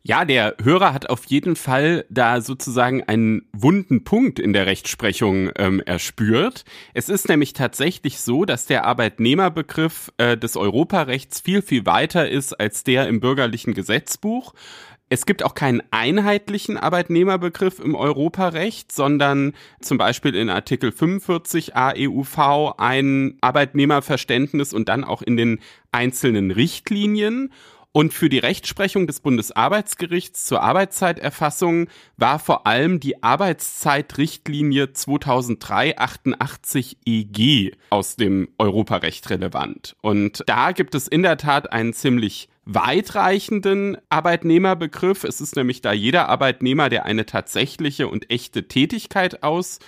[0.02, 5.50] Ja, der Hörer hat auf jeden Fall da sozusagen einen wunden Punkt in der Rechtsprechung
[5.56, 6.64] ähm, erspürt.
[6.94, 12.54] Es ist nämlich tatsächlich so, dass der Arbeitnehmerbegriff äh, des Europarechts viel, viel weiter ist
[12.58, 14.54] als der im bürgerlichen Gesetzbuch.
[15.10, 22.78] Es gibt auch keinen einheitlichen Arbeitnehmerbegriff im Europarecht, sondern zum Beispiel in Artikel 45 AEUV
[22.78, 25.58] ein Arbeitnehmerverständnis und dann auch in den
[25.92, 27.52] einzelnen Richtlinien.
[27.92, 37.72] Und für die Rechtsprechung des Bundesarbeitsgerichts zur Arbeitszeiterfassung war vor allem die Arbeitszeitrichtlinie 2003-88 EG
[37.90, 39.96] aus dem Europarecht relevant.
[40.02, 45.24] Und da gibt es in der Tat einen ziemlich weitreichenden Arbeitnehmerbegriff.
[45.24, 49.80] Es ist nämlich da jeder Arbeitnehmer, der eine tatsächliche und echte Tätigkeit aus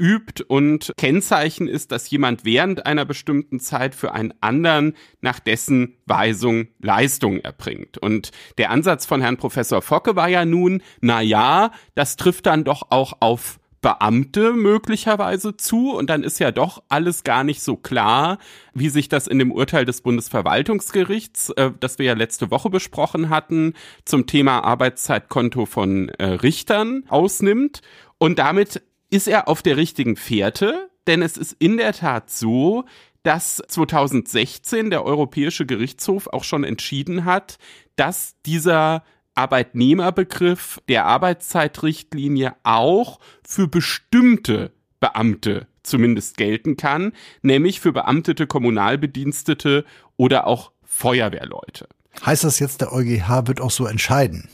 [0.00, 5.96] übt und Kennzeichen ist, dass jemand während einer bestimmten Zeit für einen anderen nach dessen
[6.06, 7.98] Weisung Leistung erbringt.
[7.98, 12.64] Und der Ansatz von Herrn Professor Focke war ja nun, na ja, das trifft dann
[12.64, 17.76] doch auch auf Beamte möglicherweise zu und dann ist ja doch alles gar nicht so
[17.76, 18.38] klar,
[18.74, 23.30] wie sich das in dem Urteil des Bundesverwaltungsgerichts, äh, das wir ja letzte Woche besprochen
[23.30, 23.74] hatten,
[24.04, 27.80] zum Thema Arbeitszeitkonto von äh, Richtern ausnimmt.
[28.18, 32.84] Und damit ist er auf der richtigen Fährte, denn es ist in der Tat so,
[33.22, 37.58] dass 2016 der Europäische Gerichtshof auch schon entschieden hat,
[37.96, 39.04] dass dieser
[39.34, 49.84] Arbeitnehmerbegriff der Arbeitszeitrichtlinie auch für bestimmte Beamte zumindest gelten kann, nämlich für beamtete Kommunalbedienstete
[50.16, 51.88] oder auch Feuerwehrleute.
[52.24, 54.48] Heißt das jetzt, der EuGH wird auch so entscheiden?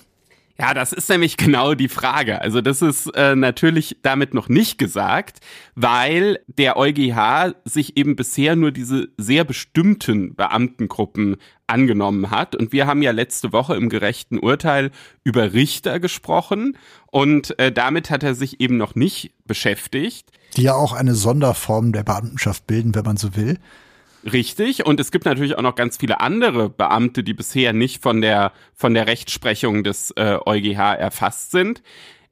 [0.58, 2.40] Ja, das ist nämlich genau die Frage.
[2.40, 5.40] Also das ist äh, natürlich damit noch nicht gesagt,
[5.74, 11.36] weil der EuGH sich eben bisher nur diese sehr bestimmten Beamtengruppen
[11.66, 12.56] angenommen hat.
[12.56, 14.90] Und wir haben ja letzte Woche im gerechten Urteil
[15.24, 20.30] über Richter gesprochen und äh, damit hat er sich eben noch nicht beschäftigt.
[20.56, 23.58] Die ja auch eine Sonderform der Beamtenschaft bilden, wenn man so will.
[24.32, 24.84] Richtig.
[24.84, 28.52] Und es gibt natürlich auch noch ganz viele andere Beamte, die bisher nicht von der,
[28.74, 31.82] von der Rechtsprechung des äh, EuGH erfasst sind.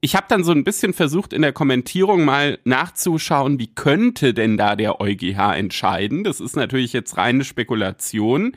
[0.00, 4.56] Ich habe dann so ein bisschen versucht, in der Kommentierung mal nachzuschauen, wie könnte denn
[4.56, 6.24] da der EuGH entscheiden.
[6.24, 8.56] Das ist natürlich jetzt reine Spekulation.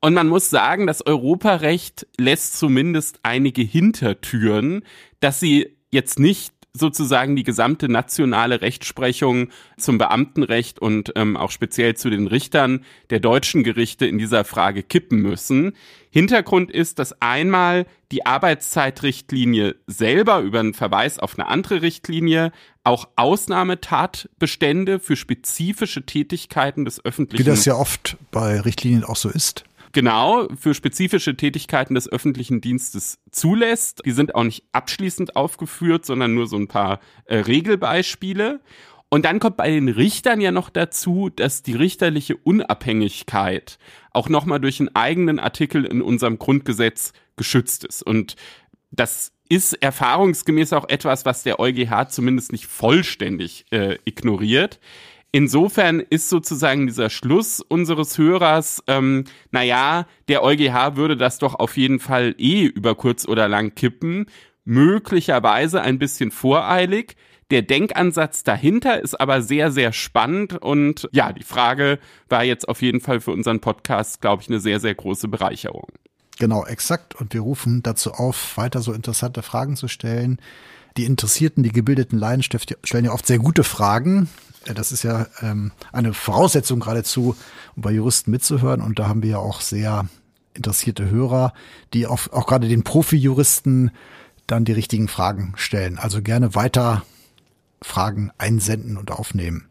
[0.00, 4.82] Und man muss sagen, das Europarecht lässt zumindest einige Hintertüren,
[5.20, 11.96] dass sie jetzt nicht sozusagen die gesamte nationale Rechtsprechung zum Beamtenrecht und ähm, auch speziell
[11.96, 15.72] zu den Richtern der deutschen Gerichte in dieser Frage kippen müssen.
[16.10, 22.52] Hintergrund ist, dass einmal die Arbeitszeitrichtlinie selber über einen Verweis auf eine andere Richtlinie
[22.84, 27.44] auch Ausnahmetatbestände für spezifische Tätigkeiten des öffentlichen.
[27.44, 32.60] Wie das ja oft bei Richtlinien auch so ist genau für spezifische Tätigkeiten des öffentlichen
[32.60, 34.02] Dienstes zulässt.
[34.04, 38.60] Die sind auch nicht abschließend aufgeführt, sondern nur so ein paar äh, Regelbeispiele.
[39.08, 43.78] Und dann kommt bei den Richtern ja noch dazu, dass die richterliche Unabhängigkeit
[44.10, 48.02] auch nochmal durch einen eigenen Artikel in unserem Grundgesetz geschützt ist.
[48.02, 48.36] Und
[48.90, 54.80] das ist erfahrungsgemäß auch etwas, was der EuGH zumindest nicht vollständig äh, ignoriert.
[55.34, 61.78] Insofern ist sozusagen dieser Schluss unseres Hörers, ähm, naja, der EuGH würde das doch auf
[61.78, 64.26] jeden Fall eh über kurz oder lang kippen,
[64.64, 67.16] möglicherweise ein bisschen voreilig.
[67.50, 71.98] Der Denkansatz dahinter ist aber sehr, sehr spannend und ja, die Frage
[72.28, 75.88] war jetzt auf jeden Fall für unseren Podcast, glaube ich, eine sehr, sehr große Bereicherung.
[76.38, 77.14] Genau, exakt.
[77.14, 80.38] Und wir rufen dazu auf, weiter so interessante Fragen zu stellen.
[80.96, 84.28] Die Interessierten, die gebildeten Laien stellen ja oft sehr gute Fragen.
[84.74, 87.36] Das ist ja ähm, eine Voraussetzung geradezu,
[87.74, 88.80] um bei Juristen mitzuhören.
[88.80, 90.06] Und da haben wir ja auch sehr
[90.54, 91.52] interessierte Hörer,
[91.94, 93.90] die auch, auch gerade den Profi-Juristen
[94.46, 95.98] dann die richtigen Fragen stellen.
[95.98, 97.04] Also gerne weiter
[97.80, 99.68] Fragen einsenden und aufnehmen.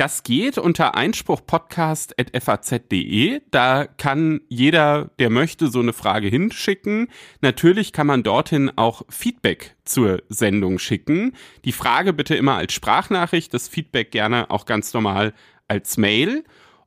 [0.00, 3.42] Das geht unter einspruchpodcast.faz.de.
[3.50, 7.08] Da kann jeder, der möchte, so eine Frage hinschicken.
[7.42, 11.34] Natürlich kann man dorthin auch Feedback zur Sendung schicken.
[11.66, 15.34] Die Frage bitte immer als Sprachnachricht, das Feedback gerne auch ganz normal
[15.68, 16.44] als Mail.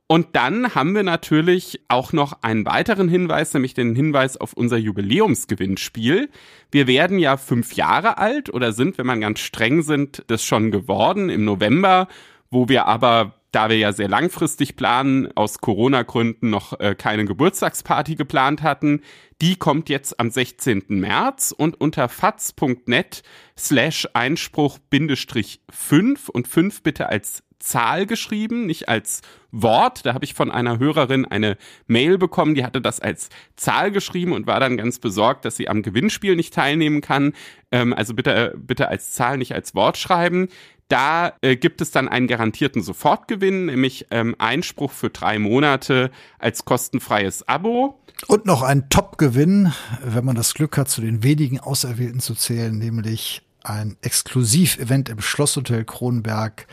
[0.07, 4.77] Und dann haben wir natürlich auch noch einen weiteren Hinweis, nämlich den Hinweis auf unser
[4.77, 6.31] Jubiläumsgewinnspiel.
[6.72, 10.72] Wir werden ja fünf Jahre alt oder sind, wenn man ganz streng sind, das schon
[10.72, 12.07] geworden im November
[12.53, 18.15] wo wir aber da wir ja sehr langfristig planen, aus Corona-Gründen noch äh, keine Geburtstagsparty
[18.15, 19.01] geplant hatten,
[19.41, 20.85] die kommt jetzt am 16.
[20.88, 23.21] März und unter faz.net
[23.57, 29.21] slash Einspruch Bindestrich 5 und 5 bitte als Zahl geschrieben, nicht als
[29.51, 30.05] Wort.
[30.05, 31.57] Da habe ich von einer Hörerin eine
[31.88, 35.69] Mail bekommen, die hatte das als Zahl geschrieben und war dann ganz besorgt, dass sie
[35.69, 37.34] am Gewinnspiel nicht teilnehmen kann.
[37.71, 40.49] Ähm, also bitte, bitte als Zahl, nicht als Wort schreiben.
[40.88, 46.65] Da äh, gibt es dann einen garantierten Sofortgewinn, nämlich ähm, Einspruch für drei Monate als
[46.65, 47.99] kostenfreies Abo.
[48.27, 49.73] Und noch ein Top-Gewinn,
[50.03, 55.22] wenn man das Glück hat, zu den wenigen Auserwählten zu zählen, nämlich ein Exklusiv-Event im
[55.22, 56.68] Schlosshotel Kronberg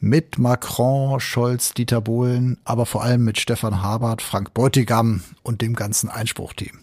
[0.00, 5.74] mit Macron, Scholz, Dieter Bohlen, aber vor allem mit Stefan Habert, Frank Beutigam und dem
[5.74, 6.80] ganzen Einspruchteam.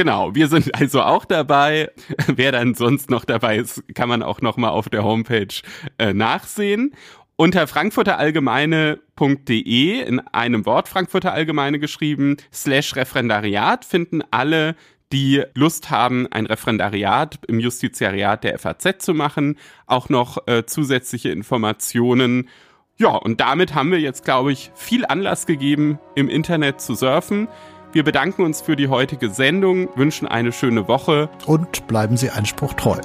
[0.00, 1.90] Genau, wir sind also auch dabei.
[2.26, 5.60] Wer dann sonst noch dabei ist, kann man auch noch mal auf der Homepage
[5.98, 6.94] äh, nachsehen.
[7.36, 14.74] Unter frankfurterallgemeine.de in einem Wort Frankfurter Allgemeine geschrieben, slash Referendariat finden alle
[15.12, 21.28] die Lust haben, ein Referendariat im Justiziariat der FAZ zu machen, auch noch äh, zusätzliche
[21.28, 22.48] Informationen.
[22.96, 27.48] Ja, und damit haben wir jetzt, glaube ich, viel Anlass gegeben, im Internet zu surfen.
[27.92, 32.74] Wir bedanken uns für die heutige Sendung, wünschen eine schöne Woche und bleiben Sie Einspruch
[32.74, 33.00] treu.